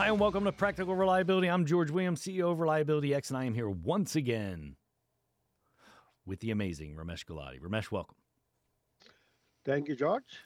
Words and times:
Hi, 0.00 0.06
and 0.06 0.18
welcome 0.18 0.44
to 0.44 0.52
Practical 0.52 0.96
Reliability. 0.96 1.48
I'm 1.48 1.66
George 1.66 1.90
Williams, 1.90 2.22
CEO 2.22 2.50
of 2.50 2.58
Reliability 2.58 3.14
X, 3.14 3.28
and 3.28 3.36
I 3.36 3.44
am 3.44 3.52
here 3.52 3.68
once 3.68 4.16
again 4.16 4.76
with 6.24 6.40
the 6.40 6.52
amazing 6.52 6.96
Ramesh 6.96 7.26
Gulati. 7.26 7.60
Ramesh, 7.60 7.90
welcome. 7.90 8.16
Thank 9.66 9.88
you, 9.88 9.94
George. 9.94 10.40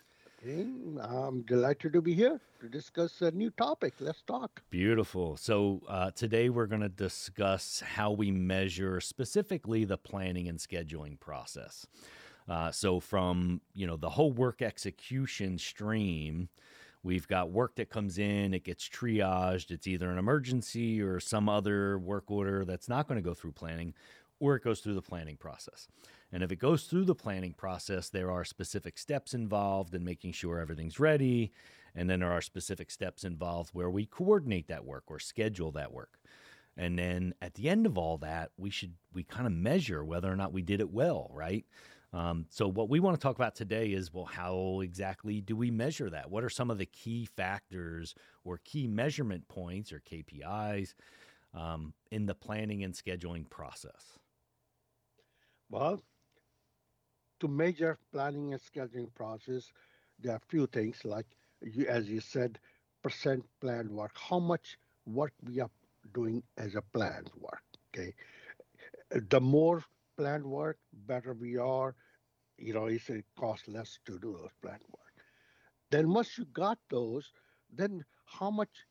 I'm 0.45 1.43
delighted 1.43 1.93
to 1.93 2.03
be 2.03 2.15
here 2.15 2.41
to 2.61 2.69
discuss 2.69 3.23
a 3.23 3.31
new 3.31 3.49
topic. 3.51 3.95
Let's 4.01 4.23
talk. 4.23 4.61
Beautiful. 4.71 5.37
So, 5.37 5.83
uh, 5.89 6.11
today 6.11 6.49
we're 6.49 6.67
going 6.67 6.81
to 6.81 6.89
discuss 6.89 7.79
how 7.79 8.11
we 8.11 8.33
measure 8.33 9.01
specifically 9.01 9.85
the 9.85 9.97
planning 9.97 10.49
and 10.49 10.59
scheduling 10.59 11.21
process. 11.21 11.87
Uh, 12.49 12.73
so, 12.73 12.99
from 12.99 13.61
you 13.73 13.87
know 13.87 13.97
the 13.97 14.11
whole 14.11 14.33
work 14.33 14.63
execution 14.63 15.59
stream, 15.59 16.49
we've 17.05 17.29
got 17.29 17.53
work 17.53 17.77
that 17.77 17.91
comes 17.91 18.19
in, 18.19 18.55
it 18.55 18.65
gets 18.65 18.89
triaged. 18.89 19.71
It's 19.71 19.87
either 19.87 20.11
an 20.11 20.19
emergency 20.19 21.01
or 21.01 21.21
some 21.21 21.49
other 21.49 21.99
work 21.99 22.31
order 22.31 22.65
that's 22.65 22.89
not 22.89 23.07
going 23.07 23.23
to 23.23 23.29
go 23.29 23.35
through 23.35 23.53
planning 23.53 23.95
or 24.41 24.57
it 24.57 24.65
goes 24.65 24.81
through 24.81 24.95
the 24.95 25.03
planning 25.03 25.37
process. 25.37 25.87
And 26.33 26.43
if 26.43 26.51
it 26.51 26.59
goes 26.59 26.85
through 26.85 27.05
the 27.05 27.15
planning 27.15 27.53
process, 27.53 28.09
there 28.09 28.33
are 28.33 28.45
specific 28.45 28.99
steps 28.99 29.33
involved 29.33 29.95
in 29.95 30.05
making 30.05 30.33
sure 30.33 30.59
everything's 30.59 30.99
ready. 30.99 31.53
And 31.95 32.11
then 32.11 32.21
there 32.21 32.33
are 32.33 32.41
specific 32.41 32.91
steps 32.91 33.23
involved 33.23 33.71
where 33.73 33.91
we 33.91 34.07
coordinate 34.07 34.67
that 34.69 34.85
work 34.85 35.05
or 35.07 35.21
schedule 35.21 35.71
that 35.73 35.93
work. 35.93 36.19
And 36.77 36.99
then 36.99 37.35
at 37.41 37.55
the 37.55 37.69
end 37.69 37.87
of 37.87 37.97
all 37.97 38.19
that, 38.19 38.51
we 38.57 38.71
should 38.71 38.95
we 39.13 39.23
kind 39.23 39.47
of 39.47 39.53
measure 39.53 40.05
whether 40.05 40.31
or 40.31 40.35
not 40.35 40.53
we 40.53 40.63
did 40.63 40.81
it 40.81 40.91
well, 40.91 41.31
right? 41.33 41.65
Um, 42.15 42.47
so 42.49 42.69
what 42.69 42.89
we 42.89 43.01
want 43.01 43.19
to 43.19 43.21
talk 43.21 43.35
about 43.35 43.57
today 43.57 43.89
is 43.89 44.15
well, 44.15 44.25
how 44.25 44.81
exactly 44.83 45.41
do 45.41 45.57
we 45.57 45.73
measure 45.73 46.09
that? 46.11 46.31
What 46.31 46.45
are 46.45 46.49
some 46.49 46.71
of 46.71 46.79
the 46.79 46.87
key 46.87 47.27
factors 47.27 48.15
or 48.45 48.61
key 48.65 48.87
measurement 48.87 49.49
points 49.49 49.93
or 49.93 50.01
KPIs 50.01 50.95
um, 51.53 51.93
in 52.13 52.27
the 52.27 52.35
planning 52.35 52.85
and 52.85 52.95
scheduling 52.95 53.51
process? 53.51 54.17
Well, 55.69 56.01
to 57.41 57.49
measure 57.49 57.99
planning 58.13 58.53
and 58.53 58.63
scheduling 58.63 59.13
process, 59.15 59.73
there 60.21 60.35
are 60.35 60.37
a 60.37 60.49
few 60.49 60.69
things 60.69 61.05
like, 61.05 61.27
you, 61.63 61.89
as 61.89 62.09
you 62.09 62.21
said, 62.21 62.61
percent 63.03 63.45
planned 63.61 63.91
work, 63.91 64.13
how 64.15 64.39
much 64.39 64.79
work 65.05 65.33
we 65.43 65.59
are 65.59 65.71
doing 66.15 66.45
as 66.59 66.77
a 66.77 66.83
planned 66.93 67.31
work. 67.41 67.63
Okay, 67.93 68.15
the 69.11 69.41
more 69.41 69.83
planned 70.17 70.45
work, 70.47 70.79
better 71.07 71.35
we 71.35 71.57
are. 71.57 71.97
You 72.59 72.75
know, 72.75 72.87
it's, 72.87 73.09
it 73.11 73.25
costs 73.39 73.69
less 73.69 73.99
to 74.07 74.19
do 74.19 74.33
those 74.33 74.53
plant 74.63 74.83
work. 74.91 75.25
Then 75.91 76.13
once 76.13 76.39
you 76.39 76.45
got 76.47 76.79
those, 76.91 77.33
then 77.71 78.05
how 78.27 78.51
much 78.51 78.87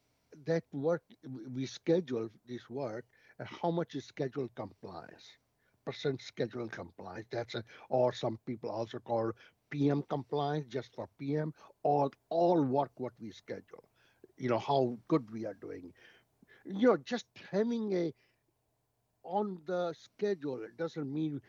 that 0.45 0.63
work 0.71 1.03
we 1.53 1.65
schedule 1.65 2.29
this 2.47 2.69
work 2.69 3.05
and 3.39 3.47
how 3.47 3.71
much 3.71 3.95
is 3.95 4.05
schedule 4.05 4.49
compliance 4.55 5.37
percent 5.85 6.21
schedule 6.21 6.67
compliance. 6.69 7.27
That's 7.31 7.55
a, 7.55 7.63
or 7.89 8.13
some 8.13 8.39
people 8.45 8.69
also 8.69 8.99
call 8.99 9.31
PM 9.69 10.03
compliance 10.03 10.67
just 10.67 10.93
for 10.95 11.07
PM, 11.17 11.53
or 11.83 12.09
all 12.29 12.63
work 12.63 12.91
what 12.97 13.13
we 13.19 13.31
schedule. 13.31 13.83
You 14.37 14.49
know 14.49 14.59
how 14.59 14.97
good 15.07 15.29
we 15.31 15.45
are 15.45 15.53
doing. 15.55 15.93
You 16.65 16.87
know, 16.89 16.97
just 16.97 17.27
having 17.51 17.93
a 17.93 18.13
on 19.23 19.59
the 19.65 19.93
schedule 19.93 20.63
it 20.63 20.77
doesn't 20.77 21.11
mean 21.11 21.41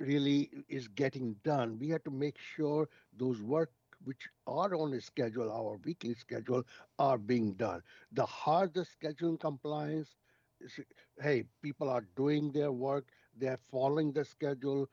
really 0.00 0.50
is 0.68 0.88
getting 0.88 1.34
done. 1.44 1.78
We 1.78 1.88
have 1.90 2.04
to 2.04 2.10
make 2.10 2.38
sure 2.38 2.88
those 3.16 3.42
work 3.42 3.70
which 4.04 4.28
are 4.46 4.74
on 4.74 4.94
a 4.94 5.00
schedule, 5.00 5.52
our 5.52 5.78
weekly 5.84 6.14
schedule, 6.14 6.64
are 6.98 7.18
being 7.18 7.52
done. 7.54 7.82
The 8.12 8.26
harder 8.26 8.84
scheduling 8.84 9.38
compliance, 9.38 10.16
hey, 11.20 11.44
people 11.62 11.90
are 11.90 12.04
doing 12.16 12.52
their 12.52 12.72
work, 12.72 13.06
they're 13.36 13.58
following 13.70 14.12
the 14.12 14.24
schedule. 14.24 14.88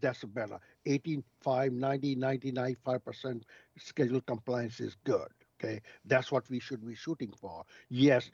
That's 0.00 0.24
better. 0.24 0.58
85, 0.86 1.72
90, 1.72 2.16
95% 2.16 3.42
schedule 3.78 4.20
compliance 4.22 4.80
is 4.80 4.96
good. 5.04 5.28
Okay. 5.62 5.80
That's 6.04 6.32
what 6.32 6.48
we 6.50 6.60
should 6.60 6.86
be 6.86 6.94
shooting 6.94 7.32
for. 7.32 7.64
Yes, 7.88 8.30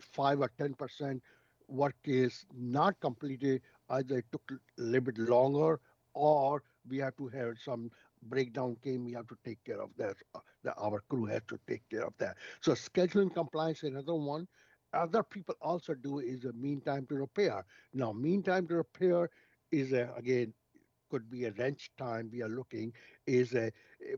5 0.00 0.40
or 0.40 0.50
10% 0.58 1.20
work 1.70 1.96
is 2.04 2.46
not 2.54 3.00
completed. 3.00 3.62
Either 3.90 4.18
it 4.18 4.26
took 4.32 4.50
a 4.52 4.82
little 4.82 5.00
bit 5.12 5.18
longer 5.18 5.80
or 6.14 6.62
we 6.88 6.98
have 6.98 7.16
to 7.16 7.28
have 7.28 7.58
some 7.58 7.90
breakdown 8.22 8.76
came, 8.82 9.04
we 9.04 9.12
have 9.12 9.28
to 9.28 9.36
take 9.44 9.62
care 9.64 9.80
of 9.82 9.90
that. 9.96 10.16
Uh, 10.34 10.40
the, 10.62 10.74
our 10.76 11.00
crew 11.08 11.26
has 11.26 11.42
to 11.48 11.58
take 11.66 11.82
care 11.90 12.04
of 12.06 12.14
that. 12.18 12.36
So 12.60 12.72
scheduling 12.72 13.34
compliance, 13.34 13.82
another 13.82 14.14
one 14.14 14.48
other 14.92 15.22
people 15.22 15.54
also 15.60 15.94
do 15.94 16.18
is 16.20 16.44
a 16.44 16.52
mean 16.52 16.80
time 16.80 17.06
to 17.06 17.16
repair. 17.16 17.64
Now, 17.92 18.12
mean 18.12 18.42
time 18.42 18.66
to 18.68 18.76
repair 18.76 19.30
is 19.70 19.92
a, 19.92 20.12
again 20.16 20.54
could 21.10 21.30
be 21.30 21.44
a 21.44 21.52
wrench 21.52 21.90
time 21.98 22.30
we 22.32 22.42
are 22.42 22.48
looking 22.48 22.92
is 23.26 23.54
a, 23.54 23.66
a 23.66 24.16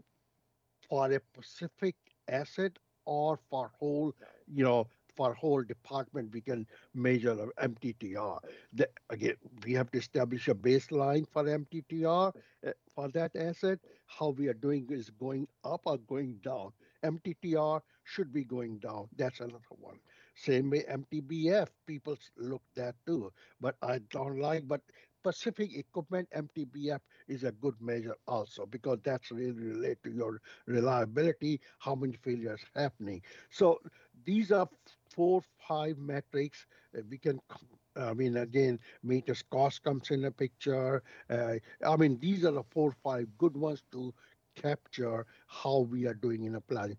for 0.88 1.10
a 1.12 1.20
specific 1.32 1.96
asset 2.28 2.72
or 3.04 3.38
for 3.50 3.70
whole 3.78 4.12
you 4.46 4.64
know 4.64 4.88
for 5.17 5.34
whole 5.34 5.62
department 5.62 6.33
we 6.33 6.41
can 6.41 6.67
measure 6.95 7.49
MTTR. 7.59 8.39
The, 8.73 8.89
again, 9.11 9.37
we 9.65 9.73
have 9.75 9.91
to 9.93 9.99
establish 9.99 10.49
a 10.49 10.55
baseline 10.55 11.27
for 11.28 11.49
MTTR 11.49 12.33
uh, 12.67 12.71
for 12.95 13.09
that 13.11 13.34
asset. 13.37 13.78
How 14.06 14.31
we 14.31 14.49
are 14.49 14.55
doing 14.55 14.87
is 14.91 15.11
going 15.11 15.47
up 15.65 15.83
or 15.87 15.99
going 15.99 16.39
down. 16.43 16.73
MTTR 17.03 17.81
should 18.05 18.33
be 18.33 18.45
going 18.45 18.78
down. 18.78 19.09
That's 19.17 19.41
another 19.41 19.75
one. 19.78 19.99
Same 20.34 20.71
way 20.71 20.84
MTBF, 20.89 21.69
people 21.87 22.17
look 22.37 22.62
that 22.75 22.94
too. 23.06 23.33
But 23.61 23.77
I 23.83 23.99
don't 24.11 24.39
like, 24.39 24.67
but 24.69 24.81
Pacific 25.23 25.77
Equipment 25.77 26.29
MTBF 26.33 27.00
is 27.29 27.44
a 27.44 27.53
good 27.53 27.75
measure 27.81 28.17
also 28.27 28.67
because 28.67 28.99
that's 29.03 29.31
really 29.31 29.53
related 29.62 30.03
to 30.05 30.11
your 30.11 30.41
reliability, 30.67 31.61
how 31.79 31.94
many 31.94 32.17
failures 32.17 32.61
happening. 32.75 33.23
So 33.50 33.81
these 34.25 34.50
are 34.53 34.69
four, 35.15 35.43
five 35.69 35.99
metrics 35.99 36.67
we 37.11 37.19
can 37.19 37.41
I 37.97 38.12
mean, 38.15 38.37
again, 38.37 38.78
maintenance 39.03 39.43
cost 39.43 39.83
comes 39.83 40.11
in 40.11 40.23
the 40.23 40.31
picture. 40.31 41.03
Uh, 41.28 41.55
I 41.87 41.97
mean, 41.97 42.19
these 42.19 42.45
are 42.45 42.53
the 42.53 42.62
four, 42.62 42.93
five 42.93 43.28
good 43.39 43.56
ones 43.56 43.83
to 43.93 44.12
capture 44.55 45.27
how 45.47 45.81
we 45.81 46.06
are 46.06 46.15
doing 46.15 46.45
in 46.45 46.55
a 46.56 46.61
planning. 46.61 46.99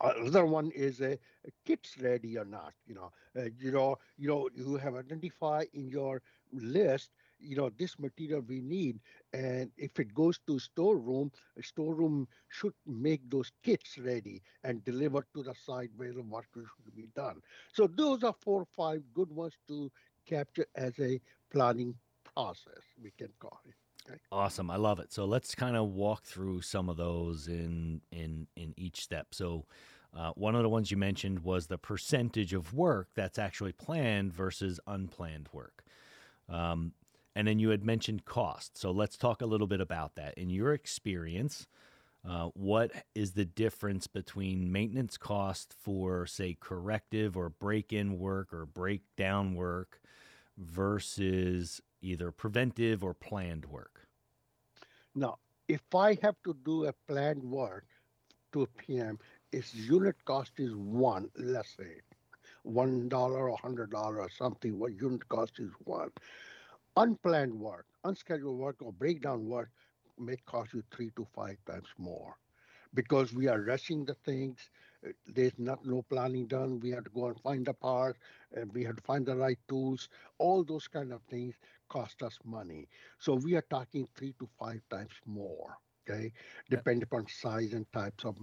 Another 0.00 0.44
one 0.46 0.70
is 0.70 1.00
a, 1.00 1.12
a 1.12 1.50
kit's 1.64 1.98
ready 2.00 2.36
or 2.38 2.44
not. 2.44 2.74
You 2.86 2.94
know, 2.94 3.12
uh, 3.38 3.48
you 3.58 3.70
know, 3.72 3.96
you 4.16 4.28
know, 4.28 4.48
you 4.54 4.76
have 4.76 4.94
identified 4.96 5.68
in 5.72 5.88
your 5.88 6.22
list 6.52 7.10
you 7.40 7.56
know 7.56 7.70
this 7.78 7.98
material 7.98 8.40
we 8.40 8.60
need 8.60 8.98
and 9.32 9.70
if 9.76 9.98
it 9.98 10.14
goes 10.14 10.38
to 10.46 10.58
storeroom 10.58 11.30
a 11.58 11.62
storeroom 11.62 12.26
should 12.48 12.74
make 12.86 13.20
those 13.30 13.50
kits 13.62 13.98
ready 13.98 14.42
and 14.64 14.84
deliver 14.84 15.24
to 15.34 15.42
the 15.42 15.54
site 15.54 15.90
where 15.96 16.12
the 16.12 16.22
work 16.22 16.46
should 16.54 16.94
be 16.94 17.08
done 17.14 17.40
so 17.72 17.86
those 17.86 18.22
are 18.24 18.34
four 18.40 18.62
or 18.62 18.68
five 18.76 19.02
good 19.14 19.30
ones 19.30 19.54
to 19.66 19.90
capture 20.26 20.66
as 20.76 20.98
a 21.00 21.20
planning 21.50 21.94
process 22.34 22.82
we 23.02 23.10
can 23.16 23.28
call 23.38 23.60
it 23.66 23.74
Okay. 24.08 24.18
Awesome. 24.32 24.70
I 24.70 24.76
love 24.76 25.00
it. 25.00 25.12
So 25.12 25.24
let's 25.24 25.54
kind 25.54 25.76
of 25.76 25.88
walk 25.88 26.24
through 26.24 26.62
some 26.62 26.88
of 26.88 26.96
those 26.96 27.48
in 27.48 28.00
in 28.10 28.46
in 28.56 28.74
each 28.76 29.02
step. 29.02 29.28
So 29.34 29.66
uh, 30.16 30.32
one 30.34 30.54
of 30.54 30.62
the 30.62 30.68
ones 30.68 30.90
you 30.90 30.96
mentioned 30.96 31.40
was 31.40 31.66
the 31.66 31.78
percentage 31.78 32.52
of 32.54 32.74
work 32.74 33.08
that's 33.14 33.38
actually 33.38 33.72
planned 33.72 34.32
versus 34.32 34.80
unplanned 34.86 35.48
work. 35.52 35.84
Um, 36.48 36.92
and 37.34 37.46
then 37.46 37.58
you 37.58 37.70
had 37.70 37.84
mentioned 37.84 38.24
cost. 38.24 38.76
So 38.76 38.90
let's 38.90 39.16
talk 39.16 39.42
a 39.42 39.46
little 39.46 39.66
bit 39.66 39.80
about 39.80 40.14
that. 40.16 40.36
In 40.36 40.50
your 40.50 40.72
experience, 40.72 41.66
uh, 42.28 42.48
what 42.54 42.90
is 43.14 43.32
the 43.32 43.44
difference 43.44 44.06
between 44.06 44.72
maintenance 44.72 45.16
cost 45.16 45.74
for, 45.78 46.26
say, 46.26 46.56
corrective 46.58 47.36
or 47.36 47.48
break 47.48 47.92
in 47.92 48.18
work 48.18 48.52
or 48.52 48.66
breakdown 48.66 49.54
work 49.54 50.00
versus 50.56 51.80
either 52.00 52.30
preventive 52.32 53.04
or 53.04 53.14
planned 53.14 53.66
work? 53.66 54.08
Now, 55.14 55.38
if 55.68 55.82
I 55.94 56.18
have 56.22 56.36
to 56.44 56.54
do 56.64 56.86
a 56.86 56.92
planned 57.06 57.42
work 57.44 57.84
to 58.52 58.62
a 58.62 58.66
PM, 58.66 59.18
its 59.52 59.74
unit 59.74 60.16
cost 60.24 60.52
is 60.58 60.74
one, 60.74 61.30
let's 61.36 61.76
say, 61.76 62.00
one 62.62 63.08
dollar 63.08 63.48
or 63.50 63.56
hundred 63.58 63.90
dollar 63.90 64.20
or 64.20 64.30
something. 64.30 64.78
What 64.78 64.94
unit 64.94 65.28
cost 65.28 65.58
is 65.60 65.70
one. 65.84 66.10
Unplanned 66.98 67.58
work, 67.58 67.86
unscheduled 68.04 68.58
work, 68.58 68.82
or 68.82 68.92
breakdown 68.92 69.46
work 69.48 69.70
may 70.18 70.36
cost 70.36 70.74
you 70.74 70.84
three 70.92 71.10
to 71.16 71.24
five 71.34 71.58
times 71.66 71.88
more 71.98 72.36
because 72.94 73.32
we 73.34 73.48
are 73.48 73.60
rushing 73.62 74.04
the 74.04 74.14
things. 74.14 74.70
There's 75.26 75.58
not 75.58 75.84
no 75.86 76.02
planning 76.02 76.46
done. 76.48 76.80
We 76.80 76.90
have 76.90 77.04
to 77.04 77.10
go 77.10 77.26
and 77.28 77.40
find 77.40 77.66
the 77.66 77.74
part, 77.74 78.18
and 78.52 78.72
we 78.74 78.84
have 78.84 78.96
to 78.96 79.02
find 79.02 79.26
the 79.26 79.36
right 79.36 79.58
tools. 79.68 80.08
All 80.38 80.64
those 80.64 80.88
kind 80.88 81.12
of 81.12 81.22
things 81.24 81.56
cost 81.88 82.22
us 82.22 82.38
money. 82.44 82.88
So 83.18 83.34
we 83.36 83.54
are 83.56 83.62
talking 83.70 84.08
three 84.16 84.34
to 84.40 84.48
five 84.58 84.82
times 84.90 85.12
more. 85.26 85.78
Okay, 86.08 86.32
depending 86.70 87.04
upon 87.04 87.28
size 87.28 87.72
and 87.74 87.90
types 87.92 88.24
of 88.24 88.36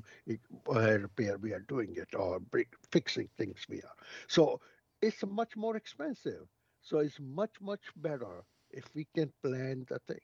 uh, 0.70 1.00
repair 1.00 1.38
we 1.38 1.54
are 1.54 1.62
doing 1.68 1.96
it 1.96 2.16
or 2.16 2.40
break, 2.40 2.70
fixing 2.92 3.30
things 3.38 3.66
we 3.70 3.82
are. 3.82 3.96
So 4.28 4.62
it's 5.02 5.24
much 5.26 5.56
more 5.58 5.76
expensive. 5.78 6.48
So 6.86 7.00
it's 7.00 7.20
much 7.20 7.56
much 7.62 7.82
better 7.98 8.44
if 8.70 8.84
we 8.94 9.08
can 9.16 9.32
plan 9.42 9.86
the 9.90 10.00
things. 10.08 10.22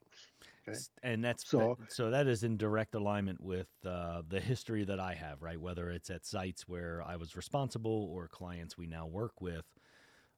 Okay? 0.68 0.78
And 1.02 1.24
that's 1.24 1.48
so. 1.48 1.76
That, 1.78 1.92
so 1.92 2.10
that 2.10 2.28
is 2.28 2.44
in 2.44 2.56
direct 2.56 2.94
alignment 2.94 3.40
with 3.40 3.68
uh, 3.84 4.22
the 4.28 4.40
history 4.40 4.84
that 4.84 5.00
I 5.00 5.14
have, 5.14 5.42
right? 5.42 5.60
Whether 5.60 5.90
it's 5.90 6.08
at 6.08 6.24
sites 6.24 6.68
where 6.68 7.02
I 7.04 7.16
was 7.16 7.36
responsible 7.36 8.08
or 8.12 8.28
clients 8.28 8.78
we 8.78 8.86
now 8.86 9.06
work 9.06 9.40
with. 9.40 9.66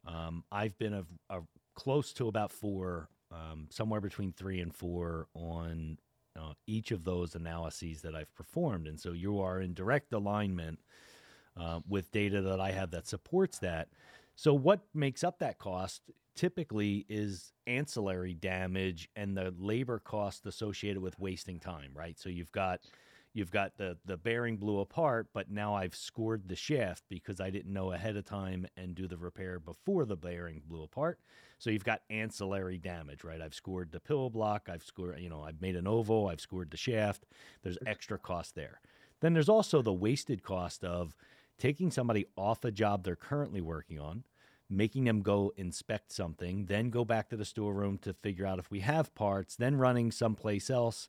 Um, 0.06 0.44
I've 0.50 0.76
been 0.78 0.94
a, 0.94 1.04
a, 1.30 1.40
close 1.74 2.12
to 2.14 2.28
about 2.28 2.52
four, 2.52 3.08
um, 3.30 3.68
somewhere 3.70 4.00
between 4.00 4.32
three 4.32 4.60
and 4.60 4.74
four 4.74 5.28
on 5.34 5.98
uh, 6.38 6.52
each 6.66 6.90
of 6.90 7.04
those 7.04 7.34
analyses 7.34 8.02
that 8.02 8.14
I've 8.14 8.34
performed, 8.34 8.86
and 8.86 9.00
so 9.00 9.12
you 9.12 9.40
are 9.40 9.60
in 9.60 9.72
direct 9.72 10.12
alignment 10.12 10.80
uh, 11.56 11.80
with 11.88 12.10
data 12.10 12.42
that 12.42 12.60
I 12.60 12.72
have 12.72 12.90
that 12.90 13.06
supports 13.06 13.58
that. 13.60 13.88
So, 14.36 14.54
what 14.54 14.80
makes 14.94 15.22
up 15.22 15.38
that 15.38 15.58
cost 15.58 16.02
typically 16.34 17.06
is 17.08 17.52
ancillary 17.66 18.34
damage 18.34 19.08
and 19.16 19.36
the 19.36 19.54
labor 19.58 19.98
cost 19.98 20.46
associated 20.46 21.00
with 21.00 21.18
wasting 21.18 21.60
time, 21.60 21.90
right? 21.94 22.18
So 22.18 22.28
you've 22.28 22.52
got 22.52 22.80
you've 23.32 23.50
got 23.50 23.76
the 23.76 23.96
the 24.04 24.16
bearing 24.16 24.56
blew 24.56 24.80
apart, 24.80 25.28
but 25.32 25.50
now 25.50 25.74
I've 25.74 25.94
scored 25.94 26.48
the 26.48 26.56
shaft 26.56 27.04
because 27.08 27.40
I 27.40 27.50
didn't 27.50 27.72
know 27.72 27.92
ahead 27.92 28.16
of 28.16 28.24
time 28.24 28.66
and 28.76 28.94
do 28.94 29.06
the 29.06 29.16
repair 29.16 29.58
before 29.60 30.04
the 30.04 30.16
bearing 30.16 30.62
blew 30.66 30.82
apart. 30.82 31.20
So 31.58 31.70
you've 31.70 31.84
got 31.84 32.02
ancillary 32.10 32.78
damage, 32.78 33.24
right? 33.24 33.40
I've 33.40 33.54
scored 33.54 33.92
the 33.92 34.00
pillow 34.00 34.28
block, 34.28 34.68
I've 34.70 34.84
scored, 34.84 35.18
you 35.20 35.30
know, 35.30 35.42
I've 35.42 35.62
made 35.62 35.76
an 35.76 35.86
oval, 35.86 36.28
I've 36.28 36.40
scored 36.40 36.70
the 36.70 36.76
shaft. 36.76 37.24
There's 37.62 37.78
extra 37.86 38.18
cost 38.18 38.54
there. 38.54 38.80
Then 39.20 39.32
there's 39.32 39.48
also 39.48 39.80
the 39.80 39.92
wasted 39.92 40.42
cost 40.42 40.84
of 40.84 41.16
taking 41.58 41.90
somebody 41.90 42.26
off 42.36 42.64
a 42.64 42.70
job 42.70 43.04
they're 43.04 43.16
currently 43.16 43.60
working 43.60 43.98
on 43.98 44.24
making 44.70 45.04
them 45.04 45.22
go 45.22 45.52
inspect 45.56 46.12
something, 46.12 46.66
then 46.66 46.90
go 46.90 47.04
back 47.04 47.28
to 47.28 47.36
the 47.36 47.44
storeroom 47.44 47.98
to 47.98 48.12
figure 48.14 48.46
out 48.46 48.58
if 48.58 48.70
we 48.70 48.80
have 48.80 49.14
parts, 49.14 49.56
then 49.56 49.76
running 49.76 50.10
someplace 50.10 50.70
else 50.70 51.08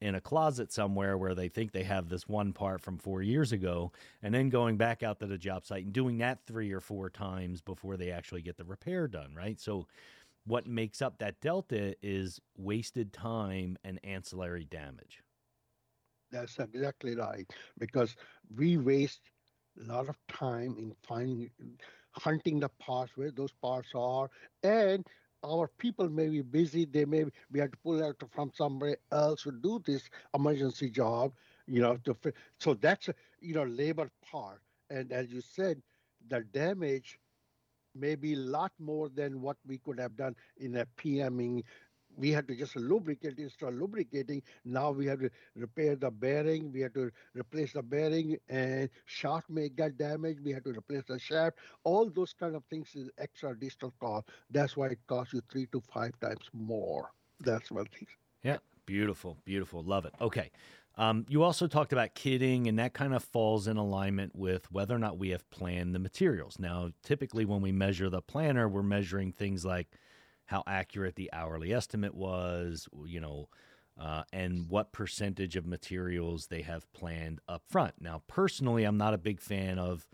in 0.00 0.14
a 0.14 0.20
closet 0.20 0.72
somewhere 0.72 1.16
where 1.16 1.34
they 1.34 1.48
think 1.48 1.72
they 1.72 1.84
have 1.84 2.08
this 2.08 2.28
one 2.28 2.52
part 2.52 2.80
from 2.80 2.98
four 2.98 3.22
years 3.22 3.52
ago, 3.52 3.92
and 4.22 4.34
then 4.34 4.48
going 4.48 4.76
back 4.76 5.02
out 5.02 5.18
to 5.20 5.26
the 5.26 5.38
job 5.38 5.64
site 5.64 5.84
and 5.84 5.92
doing 5.92 6.18
that 6.18 6.40
three 6.46 6.72
or 6.72 6.80
four 6.80 7.08
times 7.08 7.60
before 7.60 7.96
they 7.96 8.10
actually 8.10 8.42
get 8.42 8.56
the 8.56 8.64
repair 8.64 9.06
done, 9.06 9.34
right? 9.34 9.60
So, 9.60 9.86
what 10.46 10.66
makes 10.66 11.00
up 11.00 11.18
that 11.18 11.40
delta 11.40 11.94
is 12.02 12.38
wasted 12.58 13.14
time 13.14 13.78
and 13.82 13.98
ancillary 14.04 14.66
damage. 14.66 15.22
That's 16.30 16.58
exactly 16.58 17.16
right, 17.16 17.48
because 17.78 18.14
we 18.54 18.76
waste 18.76 19.30
a 19.80 19.92
lot 19.92 20.08
of 20.08 20.16
time 20.28 20.76
in 20.78 20.94
finding 21.02 21.50
hunting 22.12 22.60
the 22.60 22.68
parts 22.68 23.16
where 23.16 23.30
those 23.30 23.52
parts 23.52 23.90
are 23.94 24.30
and 24.62 25.06
our 25.44 25.68
people 25.78 26.08
may 26.08 26.28
be 26.28 26.42
busy 26.42 26.84
they 26.84 27.04
may 27.04 27.24
we 27.50 27.60
have 27.60 27.70
to 27.70 27.78
pull 27.78 28.02
out 28.04 28.16
from 28.30 28.50
somewhere 28.54 28.96
else 29.12 29.42
to 29.42 29.52
do 29.52 29.80
this 29.84 30.08
emergency 30.34 30.90
job 30.90 31.32
you 31.66 31.80
know 31.80 31.96
to 32.04 32.16
so 32.58 32.74
that's 32.74 33.08
you 33.40 33.54
know 33.54 33.64
labor 33.64 34.10
part. 34.30 34.60
And 34.90 35.12
as 35.12 35.30
you 35.32 35.40
said 35.40 35.82
the 36.28 36.40
damage 36.40 37.18
may 37.94 38.14
be 38.14 38.34
a 38.34 38.38
lot 38.38 38.72
more 38.78 39.08
than 39.08 39.40
what 39.40 39.56
we 39.66 39.78
could 39.78 39.98
have 40.00 40.16
done 40.16 40.34
in 40.56 40.76
a 40.76 40.86
PMing 40.98 41.62
we 42.16 42.30
had 42.30 42.46
to 42.48 42.54
just 42.54 42.76
lubricate 42.76 43.38
instead 43.38 43.68
of 43.68 43.74
lubricating. 43.74 44.42
Now 44.64 44.90
we 44.90 45.06
have 45.06 45.20
to 45.20 45.30
repair 45.56 45.96
the 45.96 46.10
bearing. 46.10 46.72
We 46.72 46.80
have 46.80 46.94
to 46.94 47.10
replace 47.34 47.72
the 47.72 47.82
bearing, 47.82 48.36
and 48.48 48.88
shaft 49.04 49.50
may 49.50 49.68
get 49.68 49.98
damaged. 49.98 50.40
We 50.44 50.52
have 50.52 50.64
to 50.64 50.70
replace 50.70 51.04
the 51.08 51.18
shaft. 51.18 51.58
All 51.84 52.08
those 52.08 52.32
kind 52.32 52.54
of 52.54 52.64
things 52.70 52.94
is 52.94 53.10
extra 53.18 53.50
additional 53.50 53.92
cost. 54.00 54.28
That's 54.50 54.76
why 54.76 54.88
it 54.88 54.98
costs 55.06 55.34
you 55.34 55.42
three 55.50 55.66
to 55.72 55.80
five 55.92 56.18
times 56.20 56.48
more. 56.52 57.10
That's 57.40 57.70
one 57.70 57.86
thing. 57.86 58.06
Yeah, 58.42 58.58
beautiful, 58.86 59.36
beautiful. 59.44 59.82
Love 59.82 60.04
it. 60.04 60.14
Okay. 60.20 60.50
Um, 60.96 61.26
you 61.28 61.42
also 61.42 61.66
talked 61.66 61.92
about 61.92 62.14
kitting, 62.14 62.68
and 62.68 62.78
that 62.78 62.94
kind 62.94 63.14
of 63.14 63.24
falls 63.24 63.66
in 63.66 63.76
alignment 63.76 64.36
with 64.36 64.70
whether 64.70 64.94
or 64.94 64.98
not 64.98 65.18
we 65.18 65.30
have 65.30 65.48
planned 65.50 65.92
the 65.92 65.98
materials. 65.98 66.56
Now, 66.60 66.90
typically, 67.02 67.44
when 67.44 67.60
we 67.60 67.72
measure 67.72 68.08
the 68.08 68.22
planner, 68.22 68.68
we're 68.68 68.84
measuring 68.84 69.32
things 69.32 69.64
like 69.64 69.88
how 70.46 70.62
accurate 70.66 71.16
the 71.16 71.30
hourly 71.32 71.72
estimate 71.72 72.14
was, 72.14 72.88
you 73.06 73.20
know, 73.20 73.48
uh, 73.98 74.24
and 74.32 74.68
what 74.68 74.92
percentage 74.92 75.56
of 75.56 75.66
materials 75.66 76.46
they 76.46 76.62
have 76.62 76.92
planned 76.92 77.40
up 77.48 77.62
front. 77.68 77.94
Now, 78.00 78.22
personally, 78.26 78.84
I'm 78.84 78.98
not 78.98 79.14
a 79.14 79.18
big 79.18 79.40
fan 79.40 79.78
of 79.78 80.08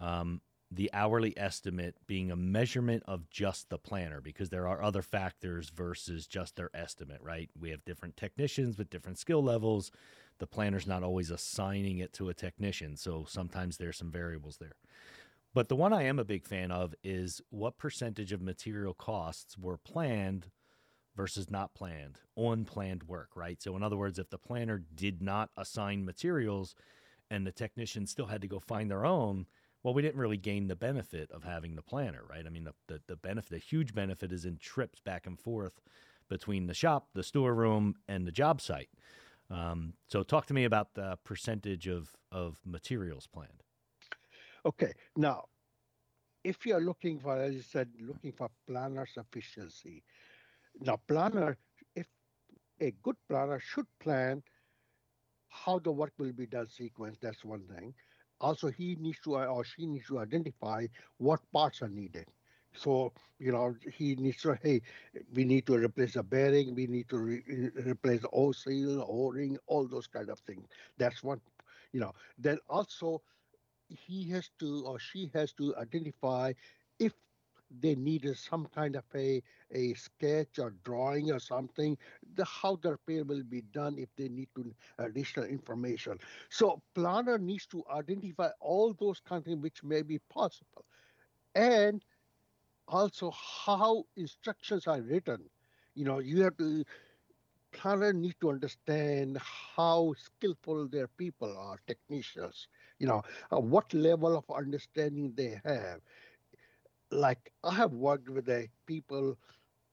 um, 0.00 0.40
the 0.70 0.90
hourly 0.94 1.36
estimate 1.36 1.96
being 2.06 2.30
a 2.30 2.36
measurement 2.36 3.02
of 3.06 3.28
just 3.28 3.68
the 3.68 3.78
planner 3.78 4.20
because 4.20 4.48
there 4.48 4.66
are 4.66 4.82
other 4.82 5.02
factors 5.02 5.68
versus 5.68 6.26
just 6.26 6.56
their 6.56 6.70
estimate, 6.72 7.20
right? 7.22 7.50
We 7.58 7.70
have 7.70 7.84
different 7.84 8.16
technicians 8.16 8.78
with 8.78 8.90
different 8.90 9.18
skill 9.18 9.42
levels. 9.42 9.90
The 10.38 10.46
planner's 10.46 10.86
not 10.86 11.02
always 11.02 11.30
assigning 11.30 11.98
it 11.98 12.14
to 12.14 12.30
a 12.30 12.34
technician, 12.34 12.96
so 12.96 13.26
sometimes 13.28 13.76
there's 13.76 13.98
some 13.98 14.10
variables 14.10 14.56
there. 14.56 14.72
But 15.54 15.68
the 15.68 15.76
one 15.76 15.92
I 15.92 16.04
am 16.04 16.18
a 16.18 16.24
big 16.24 16.46
fan 16.46 16.70
of 16.70 16.94
is 17.04 17.42
what 17.50 17.76
percentage 17.76 18.32
of 18.32 18.40
material 18.40 18.94
costs 18.94 19.58
were 19.58 19.76
planned 19.76 20.50
versus 21.14 21.50
not 21.50 21.74
planned, 21.74 22.20
on 22.36 22.64
planned 22.64 23.02
work, 23.02 23.30
right? 23.36 23.62
So, 23.62 23.76
in 23.76 23.82
other 23.82 23.96
words, 23.96 24.18
if 24.18 24.30
the 24.30 24.38
planner 24.38 24.82
did 24.94 25.20
not 25.20 25.50
assign 25.56 26.06
materials 26.06 26.74
and 27.30 27.46
the 27.46 27.52
technician 27.52 28.06
still 28.06 28.26
had 28.26 28.40
to 28.40 28.48
go 28.48 28.58
find 28.58 28.90
their 28.90 29.04
own, 29.04 29.46
well, 29.82 29.92
we 29.92 30.00
didn't 30.00 30.20
really 30.20 30.38
gain 30.38 30.68
the 30.68 30.76
benefit 30.76 31.30
of 31.30 31.44
having 31.44 31.74
the 31.74 31.82
planner, 31.82 32.22
right? 32.28 32.46
I 32.46 32.48
mean, 32.48 32.64
the, 32.64 32.74
the, 32.86 33.00
the 33.08 33.16
benefit, 33.16 33.50
the 33.50 33.58
huge 33.58 33.94
benefit 33.94 34.32
is 34.32 34.46
in 34.46 34.56
trips 34.56 35.00
back 35.00 35.26
and 35.26 35.38
forth 35.38 35.82
between 36.28 36.66
the 36.66 36.74
shop, 36.74 37.08
the 37.14 37.22
storeroom, 37.22 37.96
and 38.08 38.26
the 38.26 38.32
job 38.32 38.62
site. 38.62 38.88
Um, 39.50 39.94
so, 40.08 40.22
talk 40.22 40.46
to 40.46 40.54
me 40.54 40.64
about 40.64 40.94
the 40.94 41.18
percentage 41.24 41.88
of, 41.88 42.16
of 42.30 42.58
materials 42.64 43.26
planned. 43.26 43.61
Okay, 44.64 44.92
now, 45.16 45.48
if 46.44 46.66
you 46.66 46.74
are 46.74 46.80
looking 46.80 47.18
for, 47.20 47.36
as 47.36 47.54
you 47.54 47.62
said, 47.62 47.92
looking 48.00 48.32
for 48.32 48.50
planner 48.66 49.06
sufficiency, 49.06 50.04
now 50.80 50.96
planner, 50.96 51.58
if 51.94 52.08
a 52.80 52.92
good 52.92 53.16
planner 53.28 53.58
should 53.58 53.86
plan 53.98 54.42
how 55.48 55.78
the 55.78 55.92
work 55.92 56.12
will 56.18 56.32
be 56.32 56.46
done 56.46 56.66
sequence, 56.66 57.18
that's 57.18 57.44
one 57.44 57.66
thing. 57.68 57.94
Also, 58.40 58.68
he 58.68 58.96
needs 58.96 59.20
to 59.20 59.36
uh, 59.36 59.46
or 59.46 59.64
she 59.64 59.86
needs 59.86 60.06
to 60.08 60.18
identify 60.18 60.86
what 61.18 61.40
parts 61.52 61.82
are 61.82 61.88
needed. 61.88 62.26
So, 62.74 63.12
you 63.38 63.52
know, 63.52 63.74
he 63.92 64.16
needs 64.16 64.40
to, 64.42 64.54
hey, 64.54 64.80
we 65.32 65.44
need 65.44 65.66
to 65.66 65.76
replace 65.76 66.14
the 66.14 66.22
bearing, 66.22 66.74
we 66.74 66.86
need 66.86 67.08
to 67.10 67.18
re- 67.18 67.42
replace 67.84 68.22
the 68.22 68.30
O 68.32 68.52
seal, 68.52 69.04
O 69.06 69.30
ring, 69.30 69.58
all 69.66 69.86
those 69.86 70.06
kind 70.06 70.30
of 70.30 70.40
things. 70.40 70.68
That's 70.96 71.22
one, 71.22 71.40
you 71.92 72.00
know. 72.00 72.12
Then 72.38 72.58
also, 72.68 73.22
he 73.92 74.28
has 74.30 74.50
to 74.60 74.84
or 74.86 74.98
she 74.98 75.30
has 75.34 75.52
to 75.54 75.76
identify 75.76 76.52
if 76.98 77.12
they 77.80 77.94
needed 77.94 78.36
some 78.36 78.66
kind 78.66 78.96
of 78.96 79.04
a, 79.14 79.42
a 79.70 79.94
sketch 79.94 80.58
or 80.58 80.70
drawing 80.84 81.30
or 81.32 81.38
something, 81.38 81.96
the 82.34 82.44
how 82.44 82.76
the 82.76 82.92
repair 82.92 83.24
will 83.24 83.42
be 83.44 83.62
done 83.72 83.98
if 83.98 84.08
they 84.16 84.28
need 84.28 84.48
to 84.54 84.74
uh, 84.98 85.04
additional 85.04 85.46
information. 85.46 86.18
So 86.50 86.82
planner 86.94 87.38
needs 87.38 87.66
to 87.68 87.82
identify 87.90 88.50
all 88.60 88.94
those 88.94 89.20
kind 89.20 89.40
of 89.40 89.46
things 89.46 89.62
which 89.62 89.82
may 89.84 90.02
be 90.02 90.18
possible. 90.30 90.84
And 91.54 92.04
also 92.88 93.30
how 93.30 94.04
instructions 94.16 94.86
are 94.86 95.00
written. 95.00 95.50
You 95.94 96.04
know, 96.04 96.18
you 96.18 96.42
have 96.42 96.56
to 96.58 96.84
planner 97.72 98.12
need 98.12 98.36
to 98.40 98.50
understand 98.50 99.38
how 99.38 100.14
skillful 100.16 100.88
their 100.88 101.08
people 101.08 101.56
are, 101.56 101.78
technicians 101.86 102.68
you 102.98 103.06
know, 103.06 103.22
uh, 103.52 103.60
what 103.60 103.92
level 103.94 104.36
of 104.36 104.44
understanding 104.50 105.32
they 105.36 105.60
have. 105.64 106.00
Like 107.10 107.52
I 107.62 107.74
have 107.74 107.92
worked 107.92 108.28
with 108.28 108.46
the 108.46 108.68
people 108.86 109.36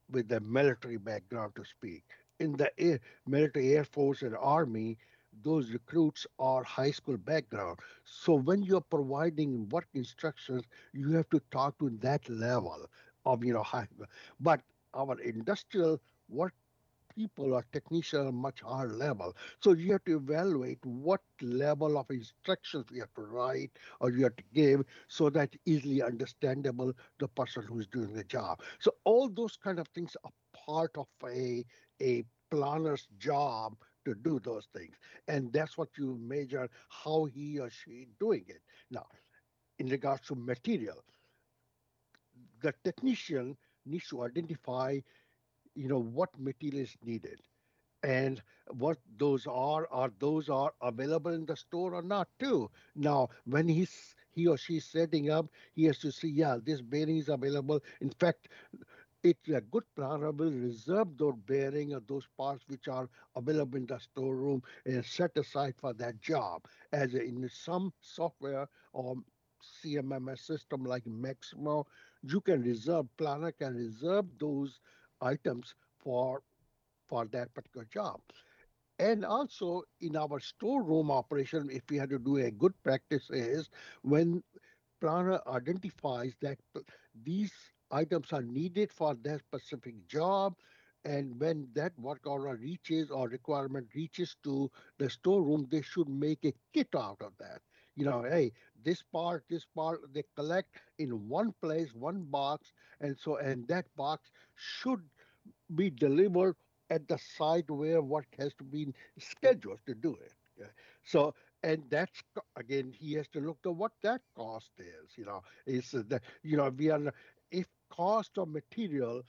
with 0.09 0.27
the 0.29 0.39
military 0.41 0.97
background 0.97 1.55
to 1.55 1.63
speak. 1.65 2.03
In 2.39 2.53
the 2.53 2.71
air, 2.79 2.99
military 3.25 3.73
Air 3.75 3.83
Force 3.83 4.21
and 4.23 4.35
Army, 4.35 4.97
those 5.43 5.71
recruits 5.71 6.25
are 6.39 6.63
high 6.63 6.91
school 6.91 7.17
background. 7.17 7.79
So 8.03 8.35
when 8.35 8.63
you're 8.63 8.81
providing 8.81 9.69
work 9.69 9.87
instructions, 9.93 10.63
you 10.93 11.11
have 11.11 11.29
to 11.29 11.39
talk 11.51 11.77
to 11.79 11.89
that 12.01 12.29
level 12.29 12.89
of 13.25 13.43
you 13.43 13.53
know 13.53 13.63
high. 13.63 13.87
But 14.39 14.61
our 14.93 15.19
industrial 15.19 15.99
work 16.29 16.53
people 17.15 17.53
or 17.53 17.63
technicians 17.71 18.21
at 18.21 18.27
a 18.27 18.31
much 18.31 18.61
higher 18.61 18.89
level. 18.89 19.35
So 19.61 19.73
you 19.73 19.91
have 19.93 20.03
to 20.05 20.17
evaluate 20.17 20.83
what 20.85 21.21
level 21.41 21.97
of 21.97 22.09
instructions 22.09 22.85
you 22.91 23.01
have 23.01 23.13
to 23.15 23.21
write 23.21 23.71
or 23.99 24.11
you 24.11 24.23
have 24.23 24.35
to 24.37 24.43
give 24.53 24.83
so 25.07 25.29
that 25.31 25.55
easily 25.65 26.01
understandable 26.01 26.93
the 27.19 27.27
person 27.27 27.63
who's 27.63 27.87
doing 27.87 28.13
the 28.13 28.23
job. 28.23 28.61
So 28.79 28.95
all 29.05 29.29
those 29.29 29.57
kind 29.57 29.79
of 29.79 29.87
things 29.89 30.15
are 30.23 30.31
part 30.65 30.97
of 30.97 31.07
a 31.25 31.65
a 32.01 32.23
planner's 32.49 33.07
job 33.17 33.75
to 34.05 34.13
do 34.15 34.39
those 34.39 34.67
things. 34.73 34.95
And 35.27 35.51
that's 35.53 35.77
what 35.77 35.89
you 35.97 36.17
measure 36.19 36.69
how 36.89 37.25
he 37.25 37.59
or 37.59 37.69
she 37.69 38.07
doing 38.19 38.45
it. 38.47 38.61
Now, 38.89 39.07
in 39.79 39.87
regards 39.87 40.27
to 40.27 40.35
material, 40.35 41.03
the 42.61 42.73
technician 42.83 43.57
needs 43.85 44.07
to 44.09 44.23
identify, 44.23 44.99
you 45.79 45.89
know, 45.89 45.99
what 46.01 46.39
material 46.39 46.83
is 46.83 46.97
needed 47.03 47.41
and 48.03 48.43
what 48.71 48.97
those 49.17 49.47
are 49.47 49.87
are 49.91 50.11
those 50.19 50.49
are 50.49 50.73
available 50.81 51.31
in 51.33 51.45
the 51.45 51.55
store 51.55 51.93
or 51.95 52.03
not 52.03 52.29
too. 52.39 52.69
Now 52.95 53.29
when 53.45 53.67
he's 53.67 54.15
he 54.31 54.47
or 54.47 54.57
she's 54.57 54.85
setting 54.85 55.29
up 55.31 55.47
he 55.73 55.85
has 55.85 55.99
to 55.99 56.11
see 56.11 56.29
yeah 56.29 56.57
this 56.63 56.81
bearing 56.81 57.17
is 57.17 57.29
available. 57.29 57.81
In 58.01 58.11
fact 58.11 58.49
it's 59.23 59.49
a 59.49 59.61
good 59.61 59.83
planner 59.95 60.31
will 60.31 60.51
reserve 60.51 61.17
those 61.17 61.35
bearing 61.45 61.93
or 61.93 62.01
those 62.01 62.27
parts 62.37 62.63
which 62.67 62.87
are 62.87 63.09
available 63.35 63.77
in 63.77 63.85
the 63.87 63.99
storeroom 63.99 64.61
and 64.85 65.05
set 65.05 65.37
aside 65.37 65.75
for 65.77 65.93
that 65.93 66.21
job. 66.21 66.65
As 66.91 67.13
in 67.15 67.49
some 67.49 67.93
software 68.01 68.67
or 68.93 69.15
CMMS 69.61 70.39
system 70.39 70.83
like 70.85 71.05
Maximo, 71.07 71.85
you 72.23 72.41
can 72.41 72.61
reserve, 72.63 73.05
planner 73.17 73.51
can 73.51 73.75
reserve 73.75 74.25
those 74.39 74.79
items 75.21 75.75
for, 75.99 76.41
for 77.07 77.25
that 77.27 77.53
particular 77.53 77.85
job. 77.85 78.19
And 78.99 79.25
also 79.25 79.83
in 80.01 80.15
our 80.15 80.39
storeroom 80.39 81.11
operation, 81.11 81.69
if 81.71 81.83
we 81.89 81.97
had 81.97 82.09
to 82.09 82.19
do 82.19 82.37
a 82.37 82.51
good 82.51 82.73
practice 82.83 83.29
is 83.29 83.69
when 84.01 84.43
planner 85.01 85.39
identifies 85.47 86.35
that 86.41 86.57
these 87.23 87.53
items 87.91 88.31
are 88.33 88.41
needed 88.43 88.91
for 88.91 89.15
that 89.23 89.39
specific 89.39 90.07
job, 90.07 90.55
and 91.05 91.39
when 91.39 91.67
that 91.73 91.97
work 91.99 92.25
order 92.25 92.55
reaches 92.55 93.09
or 93.09 93.27
requirement 93.29 93.87
reaches 93.95 94.35
to 94.43 94.69
the 94.97 95.09
storeroom, 95.09 95.67
they 95.69 95.81
should 95.81 96.09
make 96.09 96.43
a 96.45 96.53
kit 96.73 96.89
out 96.95 97.21
of 97.21 97.33
that 97.39 97.61
you 97.95 98.05
know, 98.05 98.23
hey, 98.23 98.51
this 98.83 99.01
part, 99.03 99.43
this 99.49 99.65
part, 99.65 100.01
they 100.13 100.23
collect 100.35 100.77
in 100.97 101.27
one 101.29 101.53
place, 101.61 101.93
one 101.93 102.23
box, 102.23 102.71
and 103.01 103.17
so 103.17 103.37
and 103.37 103.67
that 103.67 103.85
box 103.95 104.31
should 104.55 105.01
be 105.75 105.89
delivered 105.89 106.55
at 106.89 107.07
the 107.07 107.17
site 107.17 107.69
where 107.69 108.01
work 108.01 108.27
has 108.37 108.53
to 108.55 108.63
be 108.63 108.93
scheduled 109.17 109.79
to 109.85 109.93
do 109.95 110.15
it. 110.15 110.33
So 111.03 111.33
and 111.63 111.83
that's 111.89 112.23
again 112.55 112.91
he 112.93 113.13
has 113.13 113.27
to 113.29 113.39
look 113.39 113.59
at 113.65 113.75
what 113.75 113.91
that 114.01 114.21
cost 114.35 114.71
is. 114.79 115.17
You 115.17 115.25
know, 115.25 115.41
is 115.65 115.91
that 115.91 116.21
you 116.43 116.57
know 116.57 116.69
we 116.69 116.89
are 116.89 117.13
if 117.51 117.67
cost 117.89 118.37
of 118.37 118.49
material 118.49 119.23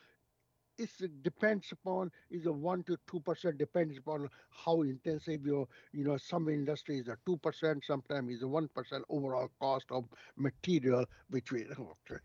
it 0.80 1.22
depends 1.22 1.72
upon 1.72 2.10
is 2.30 2.46
a 2.46 2.52
one 2.52 2.82
to 2.84 2.96
two 3.10 3.20
percent 3.20 3.58
depends 3.58 3.98
upon 3.98 4.28
how 4.50 4.82
intensive 4.82 5.44
your 5.44 5.66
you 5.92 6.04
know 6.04 6.16
some 6.16 6.48
industries 6.48 7.08
are 7.08 7.18
two 7.26 7.36
percent 7.38 7.84
sometimes 7.84 8.36
is 8.36 8.42
a 8.42 8.48
one 8.48 8.68
percent 8.74 9.04
overall 9.08 9.50
cost 9.60 9.86
of 9.90 10.04
material 10.36 11.04
which 11.28 11.52
we 11.52 11.64
okay. 11.64 12.20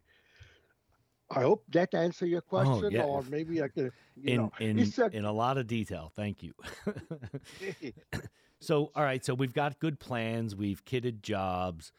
I 1.31 1.41
hope 1.41 1.63
that 1.69 1.93
answer 1.93 2.25
your 2.25 2.43
oh, 2.45 2.49
question, 2.49 2.85
oh, 2.85 2.89
yeah. 2.89 3.03
or 3.03 3.23
maybe 3.23 3.61
I 3.61 3.67
can. 3.67 3.91
in 4.23 4.37
know, 4.37 4.51
in 4.59 4.79
a, 4.79 5.05
in 5.07 5.25
a 5.25 5.31
lot 5.31 5.57
of 5.57 5.65
detail. 5.65 6.11
Thank 6.15 6.43
you. 6.43 6.53
so, 8.59 8.91
all 8.95 9.03
right. 9.03 9.25
So 9.25 9.33
we've 9.33 9.53
got 9.53 9.79
good 9.79 9.99
plans. 9.99 10.55
We've 10.55 10.85
kitted 10.85 11.21
jobs. 11.21 11.91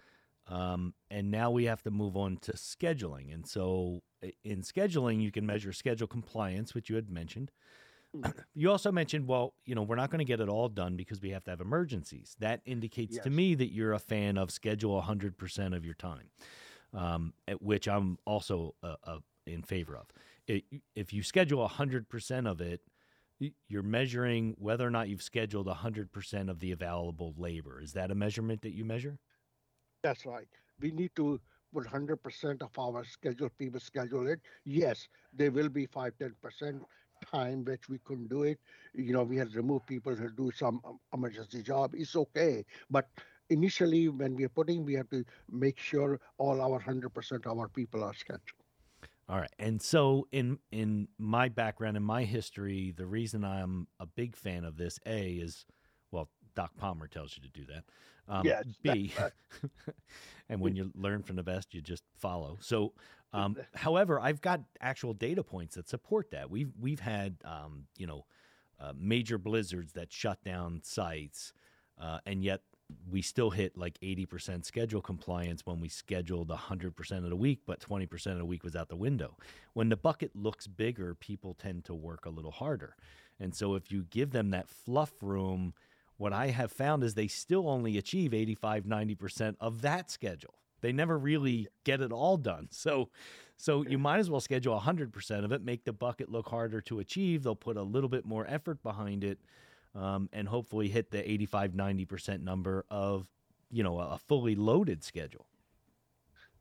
Um, 0.48 0.94
and 1.10 1.30
now 1.30 1.50
we 1.50 1.64
have 1.64 1.82
to 1.82 1.90
move 1.90 2.16
on 2.16 2.38
to 2.42 2.52
scheduling. 2.52 3.34
And 3.34 3.46
so 3.46 4.02
in 4.44 4.62
scheduling, 4.62 5.20
you 5.20 5.32
can 5.32 5.44
measure 5.44 5.72
schedule 5.72 6.06
compliance, 6.06 6.74
which 6.74 6.88
you 6.88 6.96
had 6.96 7.10
mentioned. 7.10 7.50
Hmm. 8.14 8.22
You 8.54 8.70
also 8.70 8.90
mentioned, 8.90 9.26
well, 9.26 9.54
you 9.64 9.74
know, 9.74 9.82
we're 9.82 9.96
not 9.96 10.10
going 10.10 10.20
to 10.20 10.24
get 10.24 10.40
it 10.40 10.48
all 10.48 10.68
done 10.68 10.96
because 10.96 11.20
we 11.20 11.30
have 11.30 11.44
to 11.44 11.50
have 11.50 11.60
emergencies. 11.60 12.36
That 12.38 12.62
indicates 12.64 13.16
yes. 13.16 13.24
to 13.24 13.30
me 13.30 13.54
that 13.54 13.72
you're 13.72 13.92
a 13.92 13.98
fan 13.98 14.38
of 14.38 14.50
schedule 14.50 15.00
100% 15.02 15.76
of 15.76 15.84
your 15.84 15.94
time, 15.94 16.30
um, 16.94 17.34
at 17.46 17.60
which 17.60 17.86
I'm 17.86 18.18
also 18.24 18.74
uh, 18.82 18.94
uh, 19.04 19.18
in 19.46 19.62
favor 19.62 19.96
of. 19.96 20.06
It, 20.46 20.64
if 20.94 21.12
you 21.12 21.22
schedule 21.22 21.68
100% 21.68 22.50
of 22.50 22.60
it, 22.60 22.80
you're 23.68 23.82
measuring 23.82 24.54
whether 24.58 24.86
or 24.86 24.90
not 24.90 25.10
you've 25.10 25.22
scheduled 25.22 25.66
100% 25.66 26.48
of 26.48 26.60
the 26.60 26.72
available 26.72 27.34
labor. 27.36 27.82
Is 27.82 27.92
that 27.92 28.10
a 28.10 28.14
measurement 28.14 28.62
that 28.62 28.72
you 28.72 28.84
measure? 28.86 29.18
That's 30.06 30.24
right. 30.24 30.46
We 30.80 30.92
need 30.92 31.10
to 31.16 31.40
put 31.74 31.84
100% 31.84 32.62
of 32.62 32.78
our 32.78 33.04
scheduled 33.04 33.58
people 33.58 33.80
schedule 33.80 34.28
it. 34.28 34.40
Yes, 34.64 35.08
there 35.32 35.50
will 35.50 35.68
be 35.68 35.86
5 35.86 36.12
10% 36.16 36.80
time 37.32 37.64
which 37.64 37.88
we 37.88 37.98
couldn't 38.04 38.28
do 38.28 38.44
it. 38.44 38.60
You 38.94 39.12
know, 39.12 39.24
we 39.24 39.36
had 39.36 39.50
to 39.50 39.56
remove 39.56 39.84
people 39.84 40.14
to 40.14 40.28
do 40.28 40.52
some 40.54 40.80
um, 40.84 41.00
emergency 41.12 41.60
job. 41.60 41.90
It's 41.94 42.14
okay. 42.14 42.64
But 42.88 43.08
initially, 43.50 44.08
when 44.08 44.36
we 44.36 44.44
are 44.44 44.54
putting, 44.60 44.84
we 44.84 44.94
have 44.94 45.10
to 45.10 45.24
make 45.50 45.80
sure 45.80 46.20
all 46.38 46.60
our 46.60 46.80
100% 46.80 47.44
of 47.44 47.58
our 47.58 47.68
people 47.68 48.04
are 48.04 48.14
scheduled. 48.14 48.62
All 49.28 49.40
right. 49.40 49.50
And 49.58 49.82
so 49.82 50.28
in 50.30 50.60
in 50.70 51.08
my 51.18 51.48
background 51.48 51.96
and 51.96 52.06
my 52.06 52.22
history, 52.22 52.94
the 52.96 53.06
reason 53.06 53.42
I'm 53.42 53.88
a 53.98 54.06
big 54.06 54.36
fan 54.36 54.62
of 54.64 54.76
this 54.76 55.00
A 55.04 55.32
is 55.32 55.66
Doc 56.56 56.72
Palmer 56.76 57.06
tells 57.06 57.36
you 57.36 57.42
to 57.42 57.48
do 57.48 57.64
that. 57.72 57.84
Um, 58.28 58.44
yes, 58.44 58.64
B, 58.82 59.12
and 60.48 60.60
when 60.60 60.74
you 60.74 60.90
learn 60.96 61.22
from 61.22 61.36
the 61.36 61.44
best, 61.44 61.72
you 61.72 61.80
just 61.80 62.02
follow. 62.16 62.58
So, 62.60 62.92
um, 63.32 63.56
however, 63.74 64.18
I've 64.18 64.40
got 64.40 64.62
actual 64.80 65.14
data 65.14 65.44
points 65.44 65.76
that 65.76 65.88
support 65.88 66.32
that. 66.32 66.50
We've 66.50 66.72
we've 66.80 66.98
had 66.98 67.36
um, 67.44 67.84
you 67.96 68.08
know 68.08 68.26
uh, 68.80 68.92
major 68.98 69.38
blizzards 69.38 69.92
that 69.92 70.12
shut 70.12 70.42
down 70.42 70.80
sites, 70.82 71.52
uh, 72.00 72.18
and 72.26 72.42
yet 72.42 72.62
we 73.10 73.20
still 73.20 73.50
hit 73.50 73.76
like 73.76 73.98
80% 74.00 74.64
schedule 74.64 75.02
compliance 75.02 75.66
when 75.66 75.80
we 75.80 75.88
scheduled 75.88 76.48
100% 76.48 77.24
of 77.24 77.30
the 77.30 77.36
week, 77.36 77.62
but 77.66 77.80
20% 77.80 78.26
of 78.32 78.38
the 78.38 78.44
week 78.44 78.62
was 78.62 78.76
out 78.76 78.88
the 78.88 78.96
window. 78.96 79.36
When 79.72 79.88
the 79.88 79.96
bucket 79.96 80.36
looks 80.36 80.68
bigger, 80.68 81.14
people 81.14 81.54
tend 81.54 81.84
to 81.86 81.94
work 81.94 82.26
a 82.26 82.30
little 82.30 82.52
harder. 82.52 82.94
And 83.40 83.54
so 83.54 83.74
if 83.74 83.90
you 83.90 84.04
give 84.04 84.30
them 84.30 84.50
that 84.50 84.68
fluff 84.68 85.12
room 85.20 85.74
what 86.16 86.32
I 86.32 86.48
have 86.48 86.72
found 86.72 87.02
is 87.04 87.14
they 87.14 87.28
still 87.28 87.68
only 87.68 87.98
achieve 87.98 88.32
85, 88.32 88.84
90% 88.84 89.56
of 89.60 89.82
that 89.82 90.10
schedule. 90.10 90.54
They 90.80 90.92
never 90.92 91.18
really 91.18 91.68
get 91.84 92.00
it 92.00 92.12
all 92.12 92.36
done. 92.36 92.68
So 92.70 93.10
so 93.56 93.82
you 93.82 93.98
might 93.98 94.18
as 94.18 94.30
well 94.30 94.40
schedule 94.40 94.78
100% 94.78 95.44
of 95.44 95.52
it, 95.52 95.62
make 95.62 95.84
the 95.84 95.92
bucket 95.92 96.30
look 96.30 96.48
harder 96.48 96.80
to 96.82 96.98
achieve. 96.98 97.42
They'll 97.42 97.56
put 97.56 97.76
a 97.76 97.82
little 97.82 98.10
bit 98.10 98.26
more 98.26 98.46
effort 98.48 98.82
behind 98.82 99.24
it 99.24 99.38
um, 99.94 100.28
and 100.32 100.46
hopefully 100.46 100.88
hit 100.88 101.10
the 101.10 101.28
85, 101.28 101.72
90% 101.72 102.42
number 102.42 102.84
of, 102.90 103.28
you 103.70 103.82
know, 103.82 103.98
a 103.98 104.18
fully 104.18 104.54
loaded 104.54 105.02
schedule. 105.02 105.46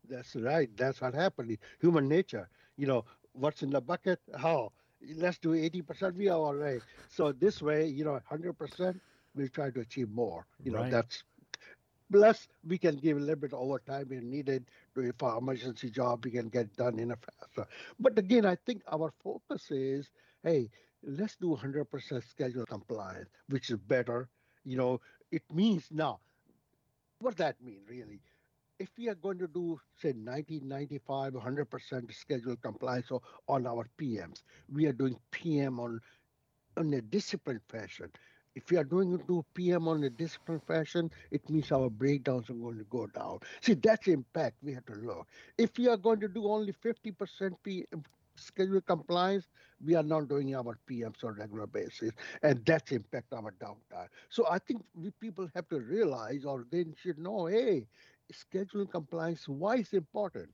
That's 0.08 0.36
right. 0.36 0.70
That's 0.78 1.02
what 1.02 1.14
happened. 1.14 1.58
Human 1.82 2.08
nature. 2.08 2.48
You 2.78 2.88
know, 2.88 3.06
what's 3.34 3.62
in 3.62 3.72
the 3.72 3.82
bucket? 3.82 4.20
How? 4.38 4.72
Let's 5.16 5.38
do 5.38 5.50
80%. 5.50 6.16
We 6.16 6.30
are 6.30 6.38
all 6.38 6.56
right. 6.56 6.80
So 7.10 7.34
this 7.34 7.62
way, 7.62 7.88
you 7.88 8.06
know, 8.06 8.20
100%, 8.32 9.00
we 9.36 9.50
try 9.50 9.70
to 9.72 9.82
achieve 9.82 10.10
more. 10.10 10.46
You 10.64 10.72
know, 10.72 10.80
right. 10.80 10.92
that's 10.92 11.24
plus 12.12 12.48
we 12.68 12.78
can 12.78 12.96
give 12.98 13.18
a 13.18 13.20
little 13.20 13.36
bit 13.36 13.54
of 13.54 13.60
overtime 13.60 14.08
if 14.12 14.24
needed 14.24 14.66
to 14.96 15.12
for 15.18 15.38
emergency 15.38 15.90
job 15.90 16.24
we 16.26 16.32
can 16.32 16.50
get 16.50 16.76
done 16.76 17.00
in 17.00 17.12
a 17.12 17.16
faster. 17.18 17.68
But 18.00 18.18
again, 18.18 18.46
I 18.46 18.56
think 18.66 18.84
our 18.92 19.12
focus 19.24 19.72
is, 19.72 20.10
hey, 20.44 20.70
let's 21.04 21.36
do 21.36 21.56
100% 21.56 22.24
schedule 22.28 22.66
compliance, 22.66 23.30
which 23.50 23.70
is 23.70 23.78
better. 23.78 24.30
You 24.64 24.78
know, 24.78 25.02
it 25.32 25.44
means 25.54 25.88
now, 25.92 26.20
what 27.20 27.32
does 27.36 27.38
that 27.46 27.62
mean 27.62 27.82
really? 27.90 28.22
If 28.80 28.90
we 28.98 29.08
are 29.10 29.16
going 29.16 29.40
to 29.40 29.48
do, 29.48 29.80
say, 29.96 30.14
90, 30.14 30.60
95, 30.62 31.34
100% 31.34 32.14
schedule 32.14 32.56
compliance 32.58 33.12
on 33.48 33.68
our 33.68 33.88
PMs, 33.98 34.44
we 34.72 34.86
are 34.86 34.94
doing 34.94 35.18
PM 35.32 35.80
on, 35.80 36.02
on 36.78 36.94
a 36.94 37.02
disciplined 37.02 37.62
fashion 37.70 38.12
if 38.56 38.70
we 38.72 38.78
are 38.78 38.84
doing 38.84 39.14
it 39.14 39.28
to 39.28 39.46
PM 39.54 39.88
on 39.88 40.04
a 40.04 40.10
disciplined 40.10 40.64
fashion, 40.64 41.12
it 41.32 41.50
means 41.50 41.72
our 41.72 41.90
breakdowns 41.90 42.50
are 42.50 42.54
going 42.54 42.78
to 42.78 42.86
go 42.86 43.08
down. 43.08 43.40
See, 43.62 43.74
that's 43.76 44.08
impact 44.08 44.58
we 44.64 44.74
have 44.74 44.86
to 44.88 44.94
look. 44.96 45.28
If 45.58 45.78
we 45.78 45.88
are 45.88 45.98
going 45.98 46.20
to 46.22 46.28
do 46.30 46.46
only 46.48 46.74
50% 46.74 47.56
PM 47.64 48.04
schedule 48.36 48.82
compliance, 48.82 49.48
we 49.84 49.96
are 49.96 50.04
not 50.04 50.28
doing 50.30 50.56
our 50.56 50.78
PMs 50.88 51.24
on 51.24 51.32
a 51.32 51.40
regular 51.40 51.68
basis, 51.68 52.12
and 52.44 52.66
that's 52.66 52.92
impact 52.92 53.34
our 53.34 53.52
downtime. 53.62 54.08
So 54.30 54.46
I 54.50 54.60
think 54.60 54.84
we 54.96 55.12
people 55.12 55.50
have 55.56 55.68
to 55.70 55.80
realize, 55.80 56.46
or 56.46 56.66
they 56.72 56.86
should 57.02 57.18
know, 57.20 57.46
hey, 57.48 57.88
schedule 58.32 58.86
compliance, 58.86 59.48
why 59.48 59.76
is 59.78 59.94
important? 59.94 60.50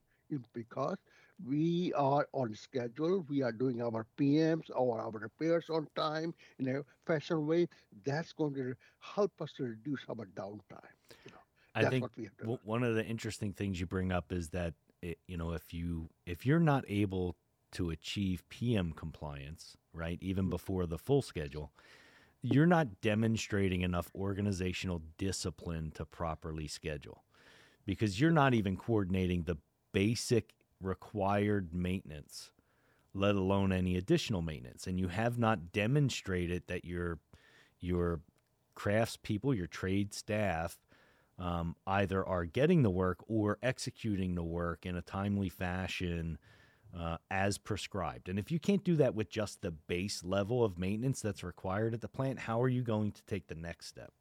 Because 0.54 0.98
we 1.46 1.94
are 1.94 2.28
on 2.34 2.56
schedule. 2.56 3.26
We 3.30 3.42
are 3.42 3.52
doing 3.52 3.82
our 3.82 4.06
PMs 4.18 4.70
or 4.76 5.00
our 5.00 5.12
repairs 5.12 5.66
on 5.70 5.88
time 5.96 6.34
in 6.60 6.68
a 6.68 6.84
fashion 7.06 7.48
way. 7.48 7.68
That's 8.06 8.34
going 8.34 8.54
to 8.56 8.74
help 9.00 9.32
us 9.42 9.52
to 9.58 9.64
reduce 9.64 10.02
our 10.10 10.28
downtime. 10.36 10.94
You 11.26 11.32
know, 11.32 11.42
I 11.76 11.86
think 11.86 12.06
one 12.64 12.84
of 12.84 12.96
the 12.96 13.06
interesting 13.06 13.54
things 13.54 13.80
you 13.80 13.86
bring 13.86 14.12
up 14.12 14.32
is 14.32 14.50
that 14.50 14.74
it, 15.02 15.18
you 15.28 15.38
know 15.38 15.54
if 15.54 15.74
you 15.74 16.10
if 16.26 16.46
you're 16.46 16.60
not 16.60 16.86
able 16.88 17.36
to 17.74 17.90
achieve 17.90 18.44
PM 18.50 18.92
compliance, 18.92 19.78
right, 19.94 20.18
even 20.22 20.44
mm-hmm. 20.46 20.52
before 20.52 20.86
the 20.86 20.98
full 20.98 21.22
schedule, 21.22 21.72
you're 22.42 22.66
not 22.66 23.02
demonstrating 23.02 23.82
enough 23.82 24.12
organizational 24.14 25.02
discipline 25.18 25.92
to 25.96 26.06
properly 26.06 26.68
schedule 26.68 27.24
because 27.86 28.20
you're 28.20 28.32
not 28.32 28.54
even 28.54 28.76
coordinating 28.76 29.44
the 29.44 29.58
basic 29.94 30.54
required 30.82 31.74
maintenance, 31.74 32.52
let 33.14 33.36
alone 33.36 33.72
any 33.72 33.98
additional 33.98 34.42
maintenance. 34.42 34.88
And 34.88 35.00
you 35.00 35.08
have 35.10 35.38
not 35.38 35.72
demonstrated 35.72 36.64
that 36.68 36.86
your 36.86 37.20
your 37.80 38.22
craftspeople, 38.76 39.56
your 39.56 39.68
trade 39.68 40.14
staff, 40.14 40.78
um, 41.38 41.76
either 41.88 42.26
are 42.26 42.46
getting 42.46 42.84
the 42.84 42.90
work 42.90 43.20
or 43.28 43.58
executing 43.64 44.36
the 44.36 44.44
work 44.44 44.86
in 44.86 44.96
a 44.96 45.02
timely 45.02 45.50
fashion 45.50 46.38
uh, 46.98 47.18
as 47.30 47.58
prescribed. 47.58 48.30
And 48.30 48.38
if 48.38 48.52
you 48.52 48.60
can't 48.60 48.84
do 48.84 48.96
that 48.98 49.16
with 49.16 49.30
just 49.30 49.62
the 49.62 49.72
base 49.72 50.24
level 50.24 50.64
of 50.64 50.78
maintenance 50.78 51.22
that's 51.22 51.44
required 51.44 51.94
at 51.94 52.02
the 52.02 52.08
plant, 52.08 52.40
how 52.40 52.62
are 52.62 52.70
you 52.70 52.84
going 52.84 53.12
to 53.14 53.24
take 53.24 53.48
the 53.48 53.56
next 53.56 53.88
step? 53.88 54.12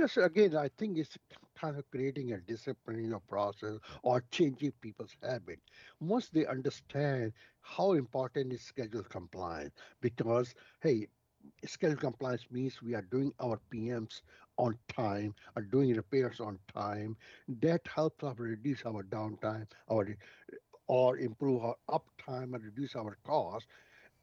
Just 0.00 0.16
again, 0.16 0.56
I 0.56 0.68
think 0.78 0.98
it's 0.98 1.16
kind 1.56 1.76
of 1.78 1.88
creating 1.90 2.32
a 2.32 2.38
discipline 2.38 2.98
in 3.00 3.10
your 3.10 3.20
process 3.20 3.78
or 4.02 4.24
changing 4.32 4.72
people's 4.80 5.14
habit. 5.22 5.60
Once 6.00 6.28
they 6.30 6.46
understand 6.46 7.32
how 7.60 7.92
important 7.92 8.52
is 8.52 8.62
schedule 8.62 9.04
compliance, 9.04 9.74
because 10.00 10.54
hey, 10.80 11.06
schedule 11.66 11.98
compliance 11.98 12.46
means 12.50 12.82
we 12.82 12.94
are 12.94 13.02
doing 13.02 13.32
our 13.40 13.60
PMs 13.70 14.22
on 14.58 14.78
time, 14.88 15.34
are 15.56 15.62
doing 15.62 15.94
repairs 15.94 16.40
on 16.40 16.58
time. 16.74 17.16
That 17.60 17.82
helps 17.86 18.24
us 18.24 18.38
reduce 18.38 18.84
our 18.86 19.04
downtime, 19.04 19.66
our 19.90 20.16
or 20.88 21.18
improve 21.18 21.62
our 21.64 21.76
uptime 21.90 22.54
and 22.54 22.64
reduce 22.64 22.96
our 22.96 23.16
cost. 23.24 23.66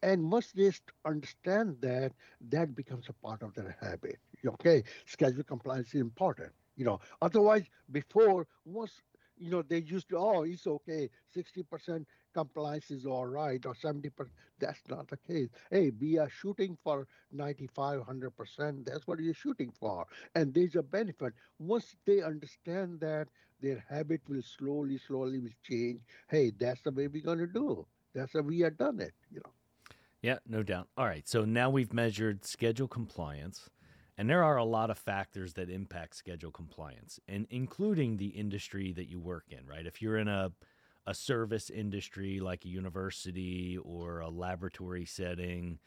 And 0.03 0.31
once 0.31 0.51
they 0.53 0.71
understand 1.05 1.77
that, 1.81 2.13
that 2.49 2.75
becomes 2.75 3.09
a 3.09 3.13
part 3.13 3.43
of 3.43 3.53
their 3.55 3.77
habit. 3.81 4.19
Okay, 4.45 4.83
schedule 5.05 5.43
compliance 5.43 5.93
is 5.93 6.01
important. 6.01 6.51
You 6.75 6.85
know, 6.85 6.99
otherwise, 7.21 7.65
before 7.91 8.47
once 8.65 9.01
you 9.37 9.51
know 9.51 9.61
they 9.61 9.79
used 9.79 10.09
to, 10.09 10.17
oh, 10.17 10.43
it's 10.43 10.67
okay, 10.67 11.09
sixty 11.33 11.63
percent 11.63 12.07
compliance 12.33 12.91
is 12.91 13.05
all 13.05 13.25
right, 13.25 13.65
or 13.65 13.75
seventy 13.75 14.09
percent. 14.09 14.35
That's 14.59 14.81
not 14.89 15.07
the 15.07 15.17
case. 15.17 15.49
Hey, 15.71 15.91
we 15.99 16.17
are 16.17 16.29
shooting 16.29 16.77
for 16.83 17.07
95, 17.31 17.99
100 17.99 18.31
percent. 18.31 18.85
That's 18.85 19.07
what 19.07 19.19
you're 19.19 19.33
shooting 19.33 19.71
for, 19.79 20.05
and 20.35 20.53
there's 20.53 20.75
a 20.75 20.83
benefit 20.83 21.33
once 21.59 21.95
they 22.05 22.21
understand 22.21 22.99
that 23.01 23.27
their 23.61 23.83
habit 23.89 24.21
will 24.27 24.41
slowly, 24.41 24.97
slowly 24.97 25.39
will 25.39 25.49
change. 25.63 25.99
Hey, 26.29 26.51
that's 26.57 26.81
the 26.81 26.91
way 26.91 27.07
we're 27.07 27.23
going 27.23 27.39
to 27.39 27.47
do. 27.47 27.85
That's 28.13 28.33
how 28.33 28.41
we 28.41 28.59
have 28.59 28.77
done 28.77 28.99
it, 28.99 29.13
you 29.31 29.41
know. 29.43 29.51
Yeah, 30.21 30.37
no 30.47 30.63
doubt. 30.63 30.87
All 30.97 31.05
right, 31.05 31.27
so 31.27 31.45
now 31.45 31.69
we've 31.69 31.93
measured 31.93 32.45
schedule 32.45 32.87
compliance, 32.87 33.69
and 34.17 34.29
there 34.29 34.43
are 34.43 34.57
a 34.57 34.63
lot 34.63 34.89
of 34.89 34.97
factors 34.97 35.53
that 35.53 35.69
impact 35.69 36.15
schedule 36.15 36.51
compliance, 36.51 37.19
and 37.27 37.47
including 37.49 38.17
the 38.17 38.27
industry 38.27 38.91
that 38.93 39.09
you 39.09 39.19
work 39.19 39.45
in, 39.49 39.65
right? 39.65 39.85
If 39.85 40.01
you're 40.01 40.17
in 40.17 40.27
a 40.27 40.51
a 41.05 41.13
service 41.13 41.69
industry 41.69 42.41
like 42.41 42.65
a 42.65 42.67
university 42.67 43.77
or 43.77 44.19
a 44.19 44.29
laboratory 44.29 45.05
setting, 45.05 45.79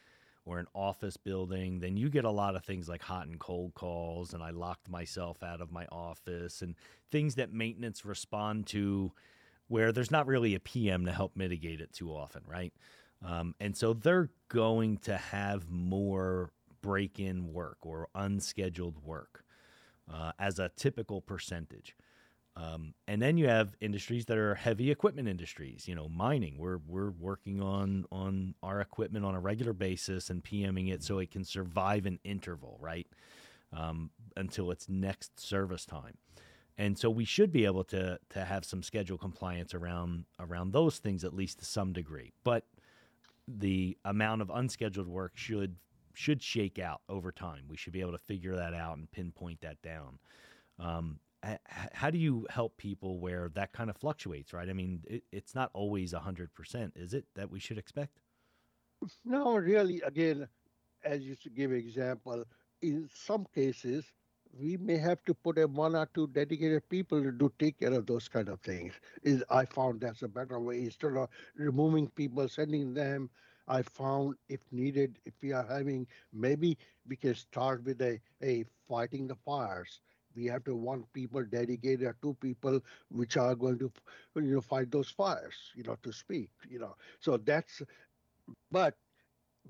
or 0.44 0.58
an 0.58 0.66
office 0.74 1.16
building, 1.16 1.80
then 1.80 1.96
you 1.96 2.08
get 2.08 2.24
a 2.24 2.30
lot 2.30 2.56
of 2.56 2.64
things 2.64 2.88
like 2.88 3.02
hot 3.02 3.26
and 3.26 3.38
cold 3.38 3.74
calls, 3.74 4.32
and 4.34 4.42
I 4.42 4.50
locked 4.50 4.88
myself 4.88 5.42
out 5.42 5.60
of 5.60 5.70
my 5.70 5.86
office, 5.92 6.62
and 6.62 6.74
things 7.10 7.34
that 7.36 7.52
maintenance 7.52 8.04
respond 8.04 8.66
to 8.68 9.12
where 9.68 9.92
there's 9.92 10.10
not 10.10 10.26
really 10.26 10.54
a 10.54 10.60
PM 10.60 11.04
to 11.06 11.12
help 11.12 11.36
mitigate 11.36 11.80
it 11.80 11.92
too 11.92 12.10
often, 12.10 12.42
right? 12.46 12.72
Um, 13.24 13.54
and 13.60 13.76
so 13.76 13.92
they're 13.92 14.30
going 14.48 14.96
to 14.98 15.16
have 15.16 15.70
more 15.70 16.50
break 16.82 17.18
in 17.18 17.52
work 17.52 17.78
or 17.82 18.08
unscheduled 18.14 19.04
work 19.04 19.44
uh, 20.12 20.32
as 20.38 20.58
a 20.58 20.70
typical 20.76 21.20
percentage. 21.20 21.96
Um, 22.56 22.94
and 23.06 23.22
then 23.22 23.38
you 23.38 23.48
have 23.48 23.76
industries 23.80 24.26
that 24.26 24.36
are 24.36 24.54
heavy 24.54 24.90
equipment 24.90 25.28
industries. 25.28 25.86
You 25.86 25.94
know, 25.94 26.08
mining. 26.08 26.58
We're 26.58 26.78
we're 26.86 27.10
working 27.10 27.62
on 27.62 28.04
on 28.10 28.54
our 28.62 28.80
equipment 28.80 29.24
on 29.24 29.34
a 29.34 29.40
regular 29.40 29.72
basis 29.72 30.30
and 30.30 30.42
PMing 30.42 30.92
it 30.92 31.02
so 31.02 31.18
it 31.18 31.30
can 31.30 31.44
survive 31.44 32.06
an 32.06 32.18
interval, 32.24 32.76
right, 32.80 33.06
um, 33.72 34.10
until 34.36 34.70
its 34.72 34.88
next 34.88 35.38
service 35.38 35.86
time. 35.86 36.18
And 36.76 36.98
so 36.98 37.08
we 37.08 37.24
should 37.24 37.52
be 37.52 37.66
able 37.66 37.84
to 37.84 38.18
to 38.30 38.44
have 38.44 38.64
some 38.64 38.82
schedule 38.82 39.16
compliance 39.16 39.72
around 39.72 40.24
around 40.40 40.72
those 40.72 40.98
things 40.98 41.24
at 41.24 41.32
least 41.32 41.60
to 41.60 41.64
some 41.64 41.92
degree. 41.92 42.32
But 42.42 42.64
the 43.46 43.96
amount 44.04 44.42
of 44.42 44.50
unscheduled 44.50 45.08
work 45.08 45.32
should 45.34 45.76
should 46.20 46.42
shake 46.42 46.78
out 46.78 47.00
over 47.08 47.32
time. 47.32 47.64
We 47.66 47.76
should 47.76 47.94
be 47.94 48.02
able 48.02 48.12
to 48.12 48.18
figure 48.18 48.54
that 48.54 48.74
out 48.74 48.98
and 48.98 49.10
pinpoint 49.10 49.62
that 49.62 49.80
down. 49.82 50.18
Um, 50.78 51.18
how 51.92 52.10
do 52.10 52.18
you 52.18 52.46
help 52.50 52.76
people 52.76 53.18
where 53.18 53.50
that 53.54 53.72
kind 53.72 53.88
of 53.88 53.96
fluctuates, 53.96 54.52
right? 54.52 54.68
I 54.68 54.74
mean, 54.74 55.02
it, 55.06 55.22
it's 55.32 55.54
not 55.54 55.70
always 55.72 56.12
100%, 56.12 56.92
is 56.96 57.14
it, 57.14 57.24
that 57.34 57.50
we 57.50 57.58
should 57.58 57.78
expect? 57.78 58.20
No, 59.24 59.56
really, 59.56 60.02
again, 60.02 60.46
as 61.02 61.22
you 61.22 61.34
give 61.54 61.72
example, 61.72 62.44
in 62.82 63.08
some 63.14 63.46
cases, 63.54 64.04
we 64.52 64.76
may 64.76 64.98
have 64.98 65.24
to 65.24 65.32
put 65.32 65.58
a 65.58 65.66
one 65.66 65.96
or 65.96 66.06
two 66.14 66.26
dedicated 66.26 66.86
people 66.90 67.22
to 67.22 67.32
do 67.32 67.50
take 67.58 67.78
care 67.78 67.94
of 67.94 68.04
those 68.04 68.28
kind 68.28 68.50
of 68.50 68.60
things. 68.60 68.92
Is 69.22 69.42
I 69.48 69.64
found 69.64 70.02
that's 70.02 70.22
a 70.22 70.28
better 70.28 70.60
way 70.60 70.80
instead 70.80 71.16
of 71.16 71.28
removing 71.56 72.08
people, 72.08 72.46
sending 72.48 72.92
them. 72.92 73.30
I 73.70 73.82
found 73.82 74.36
if 74.48 74.72
needed, 74.72 75.20
if 75.26 75.42
we 75.42 75.52
are 75.52 75.66
having 75.66 76.08
maybe 76.32 76.78
we 77.06 77.16
can 77.16 77.34
start 77.34 77.84
with 77.84 78.02
a, 78.02 78.20
a 78.42 78.64
fighting 78.88 79.28
the 79.28 79.36
fires. 79.36 80.02
We 80.34 80.46
have 80.46 80.64
to 80.64 80.76
one 80.76 81.04
people 81.14 81.44
dedicated 81.44 82.06
or 82.06 82.14
two 82.22 82.34
people 82.34 82.82
which 83.10 83.36
are 83.38 83.56
going 83.56 83.78
to 83.80 83.92
you 84.36 84.42
know 84.54 84.60
fight 84.62 84.90
those 84.92 85.10
fires 85.10 85.72
you 85.76 85.84
know 85.84 85.96
to 86.02 86.12
speak 86.12 86.50
you 86.68 86.80
know. 86.80 86.96
So 87.20 87.38
that's 87.38 87.82
but 88.70 88.96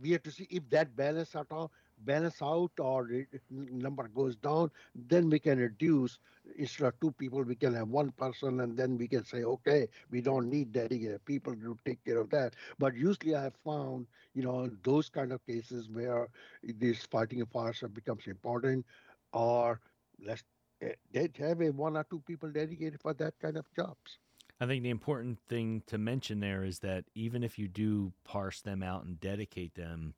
we 0.00 0.10
have 0.12 0.22
to 0.24 0.32
see 0.32 0.46
if 0.50 0.68
that 0.70 0.96
balance 0.96 1.36
at 1.36 1.52
all 1.52 1.72
balance 2.04 2.40
out 2.42 2.72
or 2.78 3.08
number 3.50 4.08
goes 4.08 4.36
down 4.36 4.70
then 4.94 5.28
we 5.30 5.38
can 5.38 5.58
reduce. 5.58 6.18
Instead 6.56 6.86
of 6.86 7.00
two 7.00 7.12
people 7.12 7.42
we 7.42 7.54
can 7.56 7.74
have 7.74 7.88
one 7.88 8.10
person 8.12 8.60
and 8.60 8.76
then 8.76 8.96
we 8.96 9.08
can 9.08 9.24
say 9.24 9.42
okay 9.44 9.88
we 10.10 10.20
don't 10.20 10.48
need 10.48 10.72
dedicated 10.72 11.24
people 11.24 11.54
to 11.54 11.76
take 11.84 12.04
care 12.04 12.18
of 12.18 12.30
that. 12.30 12.54
But 12.78 12.94
usually 12.94 13.34
i 13.34 13.42
have 13.42 13.56
found 13.64 14.06
you 14.34 14.42
know 14.42 14.68
those 14.82 15.08
kind 15.08 15.32
of 15.32 15.44
cases 15.46 15.88
where 15.90 16.28
this 16.62 17.04
fighting 17.04 17.44
fires 17.46 17.82
becomes 17.92 18.26
important 18.26 18.84
or 19.32 19.80
let's 20.24 20.42
eh, 20.82 20.94
they 21.12 21.28
have 21.38 21.60
a 21.60 21.70
one 21.70 21.96
or 21.96 22.04
two 22.04 22.20
people 22.26 22.50
dedicated 22.50 23.00
for 23.00 23.14
that 23.14 23.38
kind 23.40 23.56
of 23.56 23.66
jobs. 23.74 24.18
I 24.60 24.66
think 24.66 24.82
the 24.82 24.90
important 24.90 25.38
thing 25.48 25.82
to 25.86 25.98
mention 25.98 26.40
there 26.40 26.64
is 26.64 26.80
that 26.80 27.04
even 27.14 27.42
if 27.42 27.58
you 27.58 27.68
do 27.68 28.12
parse 28.24 28.60
them 28.60 28.82
out 28.82 29.04
and 29.04 29.18
dedicate 29.20 29.74
them, 29.74 30.14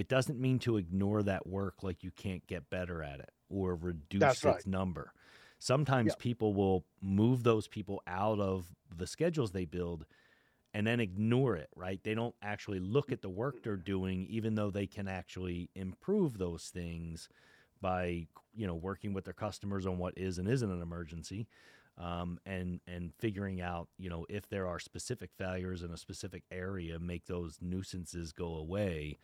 it 0.00 0.08
doesn't 0.08 0.40
mean 0.40 0.58
to 0.58 0.78
ignore 0.78 1.22
that 1.22 1.46
work 1.46 1.82
like 1.82 2.02
you 2.02 2.10
can't 2.10 2.46
get 2.46 2.70
better 2.70 3.02
at 3.02 3.20
it 3.20 3.28
or 3.50 3.74
reduce 3.74 4.20
That's 4.20 4.38
its 4.38 4.44
right. 4.44 4.66
number. 4.66 5.12
Sometimes 5.58 6.16
people 6.16 6.54
will 6.54 6.86
move 7.02 7.42
those 7.42 7.68
people 7.68 8.02
out 8.06 8.40
of 8.40 8.64
the 8.96 9.06
schedules 9.06 9.50
they 9.52 9.66
build 9.66 10.06
and 10.72 10.86
then 10.86 11.00
ignore 11.00 11.54
it, 11.54 11.68
right? 11.76 12.02
They 12.02 12.14
don't 12.14 12.34
actually 12.40 12.80
look 12.80 13.12
at 13.12 13.20
the 13.20 13.28
work 13.28 13.62
they're 13.62 13.76
doing, 13.76 14.26
even 14.30 14.54
though 14.54 14.70
they 14.70 14.86
can 14.86 15.06
actually 15.06 15.68
improve 15.74 16.38
those 16.38 16.70
things 16.72 17.28
by 17.82 18.26
you 18.54 18.66
know 18.66 18.74
working 18.74 19.12
with 19.12 19.24
their 19.24 19.34
customers 19.34 19.86
on 19.86 19.98
what 19.98 20.14
is 20.16 20.38
and 20.38 20.48
isn't 20.48 20.70
an 20.70 20.80
emergency 20.80 21.46
um, 21.98 22.38
and 22.46 22.80
and 22.86 23.12
figuring 23.18 23.60
out 23.60 23.88
you 23.98 24.10
know 24.10 24.26
if 24.28 24.48
there 24.48 24.66
are 24.66 24.78
specific 24.78 25.30
failures 25.36 25.82
in 25.82 25.90
a 25.90 25.96
specific 25.96 26.42
area 26.50 26.98
make 26.98 27.26
those 27.26 27.58
nuisances 27.62 28.32
go 28.32 28.56
away 28.56 29.16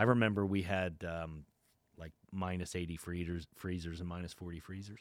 i 0.00 0.04
remember 0.04 0.44
we 0.44 0.62
had 0.62 1.04
um, 1.06 1.44
like 1.98 2.12
minus 2.32 2.74
80 2.74 2.96
freezers 2.96 3.46
freezers 3.54 4.00
and 4.00 4.08
minus 4.08 4.32
40 4.32 4.60
freezers 4.60 5.00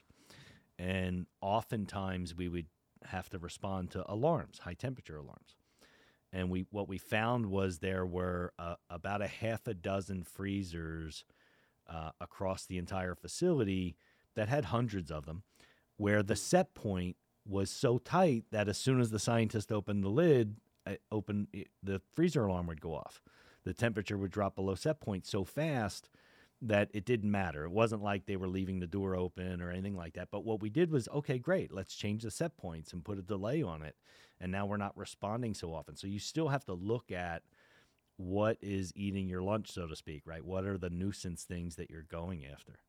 and 0.77 1.25
oftentimes 1.41 2.35
we 2.35 2.47
would 2.47 2.67
have 3.05 3.29
to 3.29 3.39
respond 3.39 3.91
to 3.91 4.03
alarms 4.11 4.59
high 4.59 4.73
temperature 4.73 5.17
alarms 5.17 5.55
and 6.31 6.49
we 6.49 6.65
what 6.71 6.87
we 6.87 6.97
found 6.97 7.47
was 7.47 7.79
there 7.79 8.05
were 8.05 8.53
uh, 8.59 8.75
about 8.89 9.21
a 9.21 9.27
half 9.27 9.67
a 9.67 9.73
dozen 9.73 10.23
freezers 10.23 11.23
uh, 11.89 12.11
across 12.21 12.65
the 12.65 12.77
entire 12.77 13.15
facility 13.15 13.95
that 14.35 14.47
had 14.47 14.65
hundreds 14.65 15.11
of 15.11 15.25
them, 15.25 15.43
where 15.97 16.21
the 16.21 16.35
set 16.35 16.73
point 16.75 17.15
was 17.47 17.69
so 17.69 17.97
tight 17.97 18.43
that 18.51 18.69
as 18.69 18.77
soon 18.77 18.99
as 18.99 19.09
the 19.09 19.19
scientist 19.19 19.71
opened 19.71 20.03
the 20.03 20.09
lid, 20.09 20.55
uh, 20.85 20.93
open 21.11 21.47
the 21.81 21.99
freezer 22.13 22.45
alarm 22.45 22.67
would 22.67 22.81
go 22.81 22.93
off. 22.93 23.21
The 23.69 23.75
temperature 23.75 24.17
would 24.17 24.31
drop 24.31 24.55
below 24.55 24.73
set 24.73 24.99
point 24.99 25.27
so 25.27 25.43
fast 25.43 26.09
that 26.59 26.89
it 26.91 27.05
didn't 27.05 27.29
matter. 27.29 27.65
It 27.65 27.69
wasn't 27.69 28.01
like 28.01 28.25
they 28.25 28.35
were 28.35 28.47
leaving 28.47 28.79
the 28.79 28.87
door 28.87 29.15
open 29.15 29.61
or 29.61 29.69
anything 29.69 29.95
like 29.95 30.13
that. 30.13 30.29
But 30.31 30.43
what 30.43 30.59
we 30.59 30.71
did 30.71 30.89
was, 30.89 31.07
okay, 31.09 31.37
great, 31.37 31.71
let's 31.71 31.93
change 31.93 32.23
the 32.23 32.31
set 32.31 32.57
points 32.57 32.93
and 32.93 33.05
put 33.05 33.19
a 33.19 33.21
delay 33.21 33.61
on 33.61 33.83
it. 33.83 33.95
And 34.41 34.51
now 34.51 34.65
we're 34.65 34.77
not 34.77 34.97
responding 34.97 35.53
so 35.53 35.71
often. 35.71 35.95
So 35.95 36.07
you 36.07 36.17
still 36.17 36.47
have 36.47 36.65
to 36.65 36.73
look 36.73 37.11
at 37.11 37.43
what 38.17 38.57
is 38.59 38.91
eating 38.95 39.29
your 39.29 39.43
lunch, 39.43 39.69
so 39.69 39.85
to 39.85 39.95
speak, 39.95 40.23
right? 40.25 40.43
What 40.43 40.65
are 40.65 40.79
the 40.79 40.89
nuisance 40.89 41.43
things 41.43 41.75
that 41.75 41.91
you're 41.91 42.01
going 42.01 42.47
after? 42.47 42.79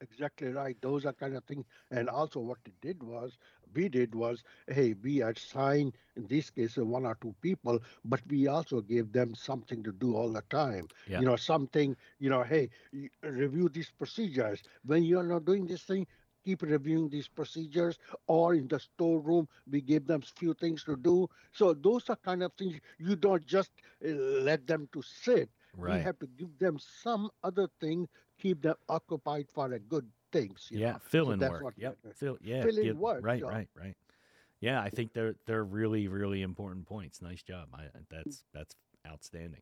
Exactly 0.00 0.48
right. 0.48 0.76
Those 0.82 1.06
are 1.06 1.12
kind 1.12 1.36
of 1.36 1.44
things. 1.44 1.64
And 1.90 2.08
also, 2.08 2.40
what 2.40 2.58
it 2.66 2.80
did 2.80 3.02
was, 3.02 3.38
we 3.74 3.88
did 3.88 4.14
was, 4.14 4.42
hey, 4.68 4.94
we 4.94 5.22
assigned 5.22 5.94
in 6.16 6.26
this 6.26 6.50
case 6.50 6.76
one 6.76 7.06
or 7.06 7.16
two 7.20 7.34
people, 7.40 7.80
but 8.04 8.20
we 8.28 8.46
also 8.46 8.80
gave 8.80 9.12
them 9.12 9.34
something 9.34 9.82
to 9.84 9.92
do 9.92 10.14
all 10.16 10.32
the 10.32 10.42
time. 10.50 10.88
Yeah. 11.06 11.22
You 11.22 11.26
know, 11.26 11.36
something. 11.36 11.96
You 12.18 12.30
know, 12.30 12.42
hey, 12.42 12.70
review 13.22 13.68
these 13.68 13.90
procedures. 13.90 14.62
When 14.84 15.02
you 15.04 15.18
are 15.18 15.24
not 15.26 15.44
doing 15.44 15.66
this 15.66 15.84
thing, 15.84 16.06
keep 16.44 16.62
reviewing 16.62 17.08
these 17.10 17.28
procedures. 17.28 17.98
Or 18.26 18.54
in 18.54 18.68
the 18.68 18.78
storeroom, 18.80 19.48
we 19.70 19.80
give 19.80 20.06
them 20.06 20.22
few 20.22 20.54
things 20.54 20.84
to 20.84 20.96
do. 20.96 21.28
So 21.52 21.74
those 21.74 22.08
are 22.10 22.16
kind 22.16 22.42
of 22.42 22.52
things 22.54 22.80
you 22.98 23.16
don't 23.16 23.46
just 23.46 23.72
uh, 24.04 24.08
let 24.08 24.66
them 24.66 24.88
to 24.92 25.02
sit. 25.02 25.50
Right. 25.76 25.86
We 25.86 25.98
have 26.00 26.18
to 26.20 26.26
give 26.26 26.58
them 26.58 26.78
some 26.78 27.30
other 27.42 27.68
thing 27.80 28.08
keep 28.38 28.62
them 28.62 28.76
occupied 28.88 29.46
for 29.52 29.72
a 29.72 29.78
good 29.78 30.06
things. 30.32 30.68
yeah, 30.70 30.92
know? 30.92 30.98
fill 31.02 31.38
so 31.38 31.50
work. 31.50 31.74
Yep, 31.76 31.96
fill 32.14 32.38
yeah, 32.42 32.62
fill 32.62 32.78
in 32.78 32.98
work. 32.98 33.24
Right, 33.24 33.42
right, 33.42 33.68
right. 33.78 33.94
Yeah, 34.60 34.80
I 34.80 34.90
think 34.90 35.12
they're 35.12 35.34
they're 35.46 35.64
really 35.64 36.08
really 36.08 36.42
important 36.42 36.86
points. 36.86 37.20
Nice 37.22 37.42
job. 37.42 37.68
I, 37.74 37.84
that's 38.10 38.44
that's 38.54 38.74
outstanding. 39.06 39.60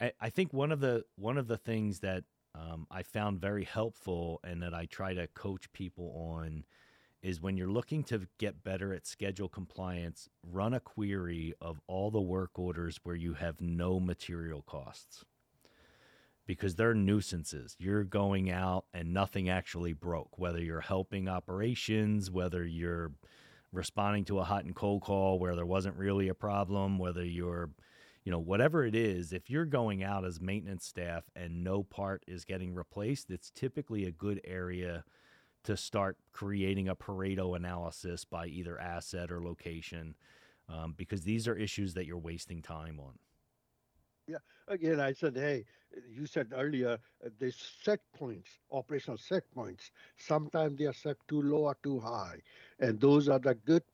I, 0.00 0.12
I 0.20 0.30
think 0.30 0.52
one 0.52 0.72
of 0.72 0.80
the 0.80 1.04
one 1.16 1.38
of 1.38 1.48
the 1.48 1.56
things 1.56 2.00
that 2.00 2.24
um, 2.54 2.86
I 2.90 3.02
found 3.02 3.40
very 3.40 3.64
helpful 3.64 4.40
and 4.44 4.62
that 4.62 4.74
I 4.74 4.86
try 4.86 5.14
to 5.14 5.26
coach 5.28 5.70
people 5.72 6.12
on 6.38 6.64
is 7.22 7.40
when 7.40 7.56
you're 7.56 7.70
looking 7.70 8.04
to 8.04 8.28
get 8.38 8.62
better 8.62 8.94
at 8.94 9.06
schedule 9.06 9.48
compliance, 9.48 10.28
run 10.44 10.74
a 10.74 10.80
query 10.80 11.54
of 11.60 11.80
all 11.86 12.10
the 12.10 12.20
work 12.20 12.58
orders 12.58 13.00
where 13.02 13.16
you 13.16 13.34
have 13.34 13.60
no 13.60 13.98
material 13.98 14.62
costs 14.62 15.24
because 16.46 16.76
they're 16.76 16.94
nuisances. 16.94 17.76
You're 17.78 18.04
going 18.04 18.50
out 18.50 18.84
and 18.94 19.12
nothing 19.12 19.48
actually 19.48 19.92
broke, 19.92 20.38
whether 20.38 20.60
you're 20.60 20.80
helping 20.80 21.28
operations, 21.28 22.30
whether 22.30 22.64
you're 22.64 23.12
responding 23.72 24.24
to 24.26 24.38
a 24.38 24.44
hot 24.44 24.64
and 24.64 24.74
cold 24.74 25.02
call 25.02 25.38
where 25.38 25.56
there 25.56 25.66
wasn't 25.66 25.96
really 25.96 26.28
a 26.28 26.34
problem, 26.34 26.98
whether 26.98 27.24
you're, 27.24 27.70
you 28.24 28.30
know, 28.30 28.38
whatever 28.38 28.84
it 28.84 28.94
is, 28.94 29.32
if 29.32 29.50
you're 29.50 29.66
going 29.66 30.02
out 30.02 30.24
as 30.24 30.40
maintenance 30.40 30.86
staff 30.86 31.24
and 31.34 31.64
no 31.64 31.82
part 31.82 32.22
is 32.26 32.44
getting 32.44 32.74
replaced, 32.74 33.30
it's 33.30 33.50
typically 33.50 34.04
a 34.04 34.12
good 34.12 34.40
area 34.44 35.04
to 35.64 35.76
start 35.76 36.16
creating 36.32 36.88
a 36.88 36.94
Pareto 36.94 37.56
analysis 37.56 38.24
by 38.24 38.46
either 38.46 38.80
asset 38.80 39.32
or 39.32 39.42
location 39.42 40.14
um, 40.68 40.94
because 40.96 41.22
these 41.22 41.48
are 41.48 41.56
issues 41.56 41.94
that 41.94 42.06
you're 42.06 42.18
wasting 42.18 42.62
time 42.62 43.00
on. 43.00 43.14
Yeah. 44.26 44.38
Again, 44.68 45.00
I 45.00 45.12
said, 45.12 45.36
hey, 45.36 45.64
you 46.08 46.26
said 46.26 46.52
earlier, 46.52 46.98
uh, 47.24 47.28
the 47.38 47.50
set 47.52 48.00
points, 48.12 48.58
operational 48.70 49.18
set 49.18 49.50
points, 49.52 49.90
sometimes 50.16 50.76
they 50.78 50.86
are 50.86 50.92
set 50.92 51.16
too 51.28 51.42
low 51.42 51.64
or 51.66 51.76
too 51.82 52.00
high. 52.00 52.40
And 52.80 53.00
those 53.00 53.28
are 53.28 53.38
the 53.38 53.54
good 53.54 53.84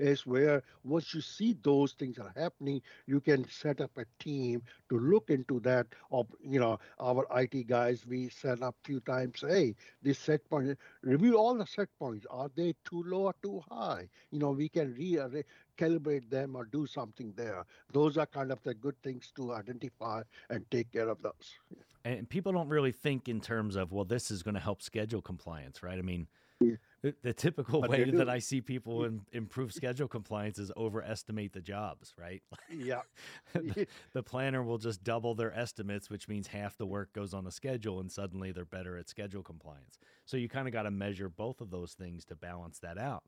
is 0.00 0.26
where 0.26 0.62
once 0.84 1.14
you 1.14 1.20
see 1.20 1.56
those 1.62 1.92
things 1.92 2.18
are 2.18 2.32
happening, 2.36 2.80
you 3.06 3.20
can 3.20 3.48
set 3.48 3.80
up 3.80 3.90
a 3.96 4.04
team 4.18 4.62
to 4.88 4.98
look 4.98 5.30
into 5.30 5.60
that. 5.60 5.86
Of 6.10 6.26
you 6.42 6.58
know, 6.58 6.78
our 6.98 7.26
IT 7.36 7.66
guys, 7.66 8.06
we 8.06 8.28
set 8.28 8.62
up 8.62 8.74
few 8.84 9.00
times. 9.00 9.44
Hey, 9.46 9.74
this 10.02 10.18
set 10.18 10.48
point, 10.48 10.78
review 11.02 11.36
all 11.36 11.54
the 11.54 11.66
set 11.66 11.88
points. 11.98 12.26
Are 12.30 12.50
they 12.56 12.74
too 12.88 13.04
low 13.06 13.24
or 13.24 13.34
too 13.42 13.62
high? 13.70 14.08
You 14.30 14.38
know, 14.38 14.50
we 14.50 14.68
can 14.68 14.94
re 14.94 15.18
calibrate 15.78 16.28
them 16.28 16.56
or 16.56 16.64
do 16.64 16.86
something 16.86 17.32
there. 17.36 17.64
Those 17.92 18.18
are 18.18 18.26
kind 18.26 18.52
of 18.52 18.62
the 18.62 18.74
good 18.74 19.00
things 19.02 19.32
to 19.36 19.54
identify 19.54 20.22
and 20.50 20.70
take 20.70 20.92
care 20.92 21.08
of 21.08 21.22
those. 21.22 21.54
And 22.04 22.28
people 22.28 22.52
don't 22.52 22.68
really 22.68 22.92
think 22.92 23.28
in 23.28 23.40
terms 23.40 23.76
of, 23.76 23.92
well, 23.92 24.04
this 24.04 24.30
is 24.30 24.42
going 24.42 24.54
to 24.54 24.60
help 24.60 24.82
schedule 24.82 25.22
compliance, 25.22 25.82
right? 25.82 25.98
I 25.98 26.02
mean, 26.02 26.26
yeah. 26.60 26.76
The, 27.02 27.32
typical 27.32 27.80
but 27.80 27.90
way 27.90 28.10
that 28.10 28.28
I 28.28 28.40
see 28.40 28.60
people 28.60 29.04
in, 29.04 29.22
improve 29.32 29.72
schedule 29.72 30.06
compliance 30.06 30.58
is 30.58 30.70
overestimate 30.76 31.52
the 31.52 31.60
jobs, 31.60 32.12
right? 32.18 32.42
Yeah. 32.70 33.00
the, 33.54 33.86
the 34.12 34.22
planner 34.22 34.62
will 34.62 34.78
just 34.78 35.02
double 35.02 35.34
their 35.34 35.56
estimates, 35.56 36.10
which 36.10 36.28
means 36.28 36.46
half 36.46 36.76
the 36.76 36.86
work 36.86 37.12
goes 37.12 37.32
on 37.32 37.44
the 37.44 37.52
schedule, 37.52 38.00
and 38.00 38.12
suddenly 38.12 38.52
they're 38.52 38.64
better 38.64 38.98
at 38.98 39.08
schedule 39.08 39.42
compliance. 39.42 39.98
So 40.26 40.36
you 40.36 40.48
kind 40.48 40.68
of 40.68 40.72
got 40.74 40.82
to 40.82 40.90
measure 40.90 41.28
both 41.28 41.60
of 41.60 41.70
those 41.70 41.94
things 41.94 42.24
to 42.26 42.36
balance 42.36 42.78
that 42.80 42.98
out. 42.98 43.24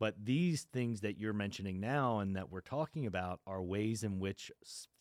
But 0.00 0.16
these 0.24 0.66
things 0.72 1.00
that 1.02 1.18
you're 1.18 1.32
mentioning 1.32 1.78
now 1.80 2.18
and 2.18 2.34
that 2.34 2.50
we're 2.50 2.60
talking 2.60 3.06
about 3.06 3.40
are 3.46 3.62
ways 3.62 4.02
in 4.02 4.18
which 4.18 4.50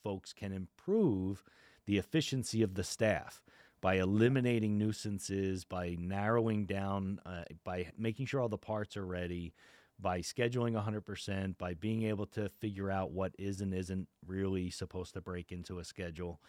folks 0.03 0.33
can 0.33 0.51
improve 0.51 1.43
the 1.85 1.97
efficiency 1.97 2.61
of 2.61 2.75
the 2.75 2.83
staff 2.83 3.41
by 3.83 3.95
eliminating 3.95 4.77
nuisances, 4.77 5.65
by 5.65 5.97
narrowing 5.99 6.65
down, 6.65 7.19
uh, 7.25 7.43
by 7.65 7.91
making 7.97 8.25
sure 8.25 8.39
all 8.39 8.47
the 8.47 8.57
parts 8.57 8.95
are 8.95 9.05
ready, 9.05 9.53
by 9.99 10.19
scheduling 10.19 10.81
100%, 10.81 11.57
by 11.57 11.73
being 11.73 12.03
able 12.03 12.25
to 12.25 12.47
figure 12.61 12.89
out 12.89 13.11
what 13.11 13.35
is 13.37 13.59
and 13.59 13.73
isn't 13.73 14.07
really 14.25 14.69
supposed 14.69 15.13
to 15.13 15.19
break 15.19 15.51
into 15.51 15.79
a 15.79 15.83
schedule. 15.83 16.39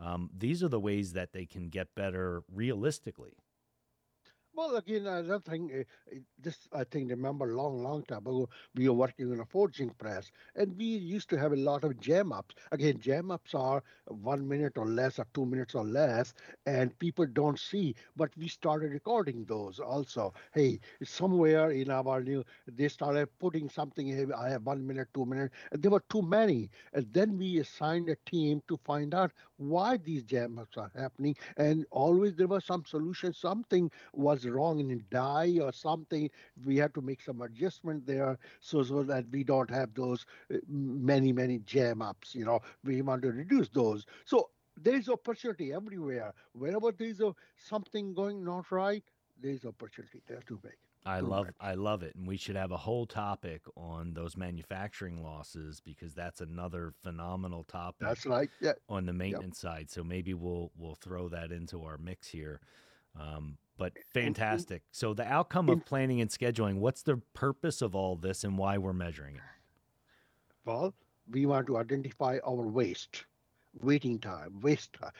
Um, 0.00 0.30
these 0.34 0.62
are 0.62 0.68
the 0.68 0.80
ways 0.80 1.12
that 1.12 1.34
they 1.34 1.44
can 1.44 1.68
get 1.68 1.94
better 1.94 2.42
realistically. 2.50 3.36
Well, 4.58 4.74
again, 4.76 5.06
another 5.06 5.38
thing, 5.38 5.70
uh, 6.12 6.16
this 6.36 6.68
I 6.72 6.82
think 6.82 7.10
remember 7.10 7.46
long, 7.54 7.80
long 7.80 8.02
time 8.02 8.26
ago, 8.26 8.48
we 8.74 8.88
were 8.88 8.94
working 8.96 9.30
on 9.32 9.38
a 9.40 9.44
forging 9.46 9.90
press, 9.90 10.32
and 10.56 10.76
we 10.76 10.84
used 10.86 11.30
to 11.30 11.38
have 11.38 11.52
a 11.52 11.56
lot 11.56 11.84
of 11.84 12.00
jam 12.00 12.32
ups. 12.32 12.56
Again, 12.72 12.98
jam 12.98 13.30
ups 13.30 13.54
are 13.54 13.84
one 14.06 14.48
minute 14.48 14.76
or 14.76 14.86
less, 14.86 15.20
or 15.20 15.26
two 15.32 15.46
minutes 15.46 15.76
or 15.76 15.84
less, 15.84 16.34
and 16.66 16.98
people 16.98 17.26
don't 17.26 17.58
see. 17.58 17.94
But 18.16 18.36
we 18.36 18.48
started 18.48 18.90
recording 18.92 19.44
those 19.44 19.78
also. 19.78 20.34
Hey, 20.52 20.80
somewhere 21.04 21.70
in 21.70 21.90
our 21.90 22.20
new, 22.20 22.44
they 22.66 22.88
started 22.88 23.28
putting 23.38 23.68
something. 23.68 24.08
Hey, 24.08 24.26
I 24.36 24.50
have 24.50 24.66
one 24.66 24.84
minute, 24.86 25.08
two 25.14 25.24
minutes, 25.24 25.54
and 25.70 25.80
there 25.82 25.92
were 25.92 26.04
too 26.10 26.22
many. 26.22 26.70
And 26.92 27.12
then 27.12 27.38
we 27.38 27.58
assigned 27.58 28.08
a 28.08 28.16
team 28.26 28.62
to 28.68 28.76
find 28.84 29.14
out 29.14 29.32
why 29.56 29.96
these 29.98 30.24
jam 30.24 30.58
ups 30.58 30.76
are 30.76 30.90
happening, 30.96 31.36
and 31.56 31.86
always 31.92 32.34
there 32.34 32.48
was 32.48 32.64
some 32.64 32.84
solution. 32.84 33.32
Something 33.32 33.90
was 34.12 34.47
wrong 34.48 34.80
in 34.80 35.04
die 35.10 35.58
or 35.60 35.72
something, 35.72 36.30
we 36.64 36.76
have 36.76 36.92
to 36.94 37.00
make 37.00 37.22
some 37.22 37.42
adjustment 37.42 38.06
there 38.06 38.38
so, 38.60 38.82
so 38.82 39.02
that 39.02 39.24
we 39.30 39.44
don't 39.44 39.70
have 39.70 39.94
those 39.94 40.26
uh, 40.52 40.58
many, 40.68 41.32
many 41.32 41.58
jam 41.60 42.02
ups. 42.02 42.34
You 42.34 42.44
know, 42.44 42.60
we 42.84 43.00
want 43.02 43.22
to 43.22 43.32
reduce 43.32 43.68
those. 43.68 44.06
So 44.24 44.50
there's 44.76 45.08
opportunity 45.08 45.72
everywhere. 45.72 46.32
Wherever 46.52 46.92
there's 46.92 47.20
a, 47.20 47.34
something 47.56 48.14
going 48.14 48.44
not 48.44 48.70
right, 48.70 49.04
there's 49.40 49.64
opportunity 49.64 50.22
there 50.26 50.42
to 50.46 50.58
make. 50.64 50.78
I 51.06 51.20
love 51.20 51.48
I 51.60 51.74
love 51.74 52.02
it, 52.02 52.14
and 52.16 52.26
we 52.26 52.36
should 52.36 52.56
have 52.56 52.70
a 52.70 52.76
whole 52.76 53.06
topic 53.06 53.62
on 53.76 54.12
those 54.12 54.36
manufacturing 54.36 55.22
losses 55.22 55.80
because 55.80 56.12
that's 56.12 56.40
another 56.40 56.92
phenomenal 57.02 57.64
topic. 57.64 58.06
That's 58.06 58.26
right. 58.26 58.50
Yeah. 58.60 58.72
On 58.88 59.06
the 59.06 59.12
maintenance 59.12 59.62
yep. 59.62 59.72
side, 59.72 59.90
so 59.90 60.04
maybe 60.04 60.34
we'll 60.34 60.70
we'll 60.76 60.96
throw 60.96 61.28
that 61.30 61.50
into 61.50 61.84
our 61.84 61.96
mix 61.98 62.28
here. 62.28 62.60
Um, 63.18 63.56
but 63.78 63.92
fantastic. 64.12 64.82
So 64.90 65.14
the 65.14 65.24
outcome 65.26 65.70
of 65.70 65.86
planning 65.86 66.20
and 66.20 66.28
scheduling, 66.28 66.78
what's 66.78 67.02
the 67.02 67.16
purpose 67.32 67.80
of 67.80 67.94
all 67.94 68.16
this 68.16 68.44
and 68.44 68.58
why 68.58 68.76
we're 68.76 68.92
measuring 68.92 69.36
it? 69.36 69.42
Well, 70.64 70.92
we 71.30 71.46
want 71.46 71.66
to 71.68 71.78
identify 71.78 72.38
our 72.46 72.66
waste, 72.66 73.24
waiting 73.80 74.18
time, 74.18 74.60
waste 74.60 74.92
time. 74.94 75.12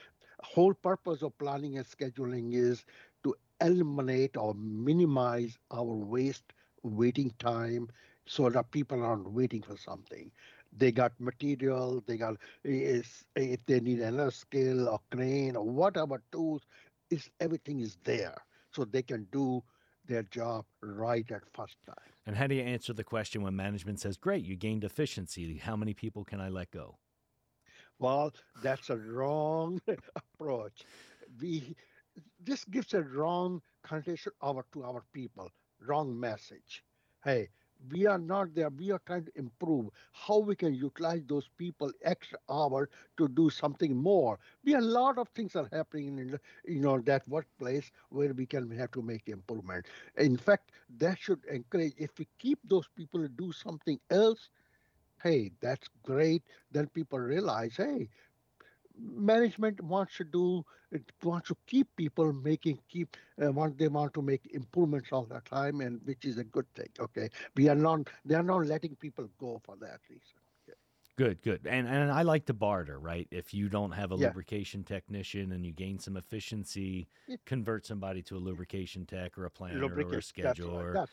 Whole 0.43 0.73
purpose 0.73 1.21
of 1.21 1.37
planning 1.37 1.77
and 1.77 1.87
scheduling 1.87 2.53
is 2.53 2.85
to 3.23 3.35
eliminate 3.61 4.37
or 4.37 4.53
minimize 4.53 5.57
our 5.71 5.83
waste 5.83 6.53
waiting 6.83 7.31
time 7.39 7.89
so 8.25 8.49
that 8.49 8.71
people 8.71 9.03
aren't 9.03 9.31
waiting 9.31 9.61
for 9.61 9.77
something. 9.77 10.31
They 10.77 10.91
got 10.91 11.13
material, 11.19 12.03
they 12.05 12.17
got 12.17 12.37
if 12.63 13.25
they 13.33 13.79
need 13.79 13.99
another 14.01 14.31
skill 14.31 14.87
or 14.87 14.99
crane 15.11 15.55
or 15.55 15.65
whatever 15.65 16.21
tools, 16.31 16.61
is 17.09 17.29
everything 17.39 17.79
is 17.79 17.97
there 18.03 18.35
so 18.73 18.85
they 18.85 19.03
can 19.03 19.27
do 19.31 19.63
their 20.05 20.23
job 20.23 20.65
right 20.81 21.29
at 21.31 21.43
first 21.53 21.77
time. 21.85 22.13
And 22.25 22.35
how 22.35 22.47
do 22.47 22.55
you 22.55 22.63
answer 22.63 22.93
the 22.93 23.03
question 23.03 23.41
when 23.41 23.55
management 23.55 23.99
says, 23.99 24.17
"Great, 24.17 24.45
you 24.45 24.55
gained 24.55 24.83
efficiency. 24.83 25.57
How 25.57 25.75
many 25.75 25.93
people 25.93 26.23
can 26.23 26.39
I 26.41 26.49
let 26.49 26.71
go?" 26.71 26.97
Well, 27.99 28.33
that's 28.61 28.89
a 28.89 28.97
wrong 28.97 29.81
approach. 30.15 30.83
We 31.39 31.75
this 32.39 32.65
gives 32.65 32.93
a 32.93 33.01
wrong 33.01 33.61
condition 33.83 34.33
over 34.41 34.65
to 34.73 34.83
our 34.83 35.03
people, 35.13 35.49
wrong 35.79 36.19
message. 36.19 36.83
Hey, 37.23 37.49
we 37.91 38.05
are 38.05 38.17
not 38.17 38.53
there. 38.53 38.69
We 38.69 38.91
are 38.91 39.01
trying 39.05 39.25
to 39.25 39.31
improve 39.35 39.89
how 40.11 40.39
we 40.39 40.55
can 40.55 40.73
utilize 40.73 41.23
those 41.27 41.47
people 41.57 41.91
extra 42.03 42.37
hour 42.49 42.89
to 43.17 43.27
do 43.27 43.49
something 43.49 43.95
more. 43.95 44.39
We 44.63 44.73
a 44.75 44.81
lot 44.81 45.17
of 45.17 45.29
things 45.29 45.55
are 45.55 45.67
happening 45.71 46.17
in 46.19 46.39
you 46.65 46.79
know 46.79 46.99
that 47.01 47.27
workplace 47.27 47.91
where 48.09 48.33
we 48.33 48.45
can 48.45 48.69
have 48.71 48.91
to 48.91 49.01
make 49.01 49.27
improvement. 49.27 49.87
In 50.17 50.37
fact, 50.37 50.71
that 50.97 51.17
should 51.19 51.45
encourage 51.45 51.93
if 51.97 52.17
we 52.17 52.27
keep 52.37 52.59
those 52.63 52.87
people 52.95 53.21
to 53.21 53.29
do 53.29 53.51
something 53.51 53.99
else. 54.09 54.49
Hey, 55.21 55.51
that's 55.61 55.87
great. 56.03 56.43
Then 56.71 56.87
people 56.87 57.19
realize, 57.19 57.75
hey, 57.77 58.09
management 59.01 59.81
wants 59.81 60.17
to 60.17 60.23
do 60.23 60.63
it 60.91 61.03
wants 61.23 61.47
to 61.47 61.55
keep 61.67 61.87
people 61.95 62.33
making 62.33 62.79
keep 62.89 63.15
uh, 63.43 63.51
want 63.51 63.77
they 63.77 63.87
want 63.87 64.13
to 64.13 64.21
make 64.21 64.41
improvements 64.53 65.09
all 65.11 65.25
the 65.25 65.41
time 65.41 65.81
and 65.81 66.01
which 66.05 66.25
is 66.25 66.37
a 66.37 66.43
good 66.43 66.65
thing 66.75 66.89
okay? 66.99 67.29
We 67.55 67.69
are 67.69 67.75
not 67.75 68.07
they 68.25 68.35
are 68.35 68.43
not 68.43 68.65
letting 68.65 68.95
people 68.95 69.29
go 69.39 69.61
for 69.63 69.75
that 69.77 69.99
reason. 70.09 70.39
Good, 71.19 71.41
good. 71.41 71.67
And 71.67 71.85
and 71.85 72.09
I 72.09 72.21
like 72.21 72.45
to 72.45 72.53
barter, 72.53 72.97
right? 72.97 73.27
If 73.29 73.53
you 73.53 73.67
don't 73.67 73.91
have 73.91 74.13
a 74.13 74.15
yeah. 74.15 74.27
lubrication 74.27 74.85
technician 74.85 75.51
and 75.51 75.65
you 75.65 75.73
gain 75.73 75.99
some 75.99 76.15
efficiency, 76.15 77.09
convert 77.45 77.85
somebody 77.85 78.21
to 78.23 78.37
a 78.37 78.39
lubrication 78.39 79.05
tech 79.05 79.37
or 79.37 79.43
a 79.43 79.51
planner 79.51 79.73
or 79.73 79.79
a 79.79 79.81
lubricate 79.81 80.13
that's 80.13 80.33
right 80.37 80.55
scheduler, 80.55 80.93
right. 80.93 81.09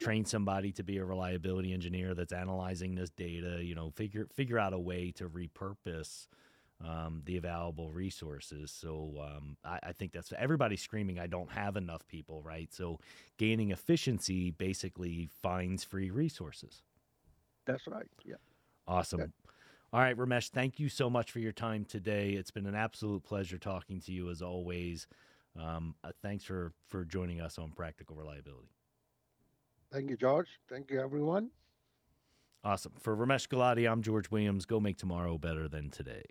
train 0.00 0.24
somebody 0.24 0.70
to 0.70 0.84
be 0.84 0.98
a 0.98 1.04
reliability 1.04 1.72
engineer 1.72 2.14
that's 2.14 2.32
analyzing 2.32 2.94
this 2.94 3.10
data, 3.10 3.58
you 3.60 3.74
know, 3.74 3.90
figure 3.90 4.28
figure 4.32 4.60
out 4.60 4.74
a 4.74 4.78
way 4.78 5.10
to 5.16 5.28
repurpose 5.28 6.28
um, 6.84 7.22
the 7.24 7.36
available 7.36 7.90
resources. 7.90 8.70
So 8.70 9.14
um, 9.20 9.56
I, 9.64 9.78
I 9.82 9.92
think 9.92 10.12
that's 10.12 10.32
everybody's 10.38 10.82
screaming, 10.82 11.18
I 11.18 11.26
don't 11.26 11.50
have 11.50 11.76
enough 11.76 12.06
people, 12.06 12.42
right? 12.42 12.72
So 12.72 13.00
gaining 13.36 13.70
efficiency 13.70 14.50
basically 14.50 15.28
finds 15.42 15.84
free 15.84 16.10
resources. 16.10 16.82
that's 17.66 17.86
right 17.86 18.06
yeah 18.24 18.36
Awesome. 18.86 19.32
All 19.92 20.00
right, 20.00 20.16
Ramesh, 20.16 20.48
thank 20.50 20.78
you 20.78 20.88
so 20.88 21.10
much 21.10 21.30
for 21.30 21.40
your 21.40 21.52
time 21.52 21.84
today. 21.84 22.30
It's 22.30 22.50
been 22.50 22.66
an 22.66 22.74
absolute 22.74 23.22
pleasure 23.22 23.58
talking 23.58 24.00
to 24.02 24.12
you 24.12 24.30
as 24.30 24.40
always. 24.40 25.06
Um, 25.58 25.94
uh, 26.04 26.12
thanks 26.22 26.44
for, 26.44 26.72
for 26.88 27.04
joining 27.04 27.40
us 27.40 27.58
on 27.58 27.70
Practical 27.72 28.16
Reliability. 28.16 28.68
thank 29.92 30.08
you 30.10 30.16
george 30.16 30.60
thank 30.68 30.90
you 30.90 31.00
everyone 31.00 31.50
Awesome. 32.64 32.92
For 32.98 33.16
Ramesh 33.16 33.46
Gulati, 33.48 33.90
I'm 33.90 34.02
George 34.02 34.30
Williams. 34.32 34.66
Go 34.66 34.80
make 34.80 34.98
tomorrow 34.98 35.38
better 35.38 35.68
than 35.68 35.90
today. 35.90 36.24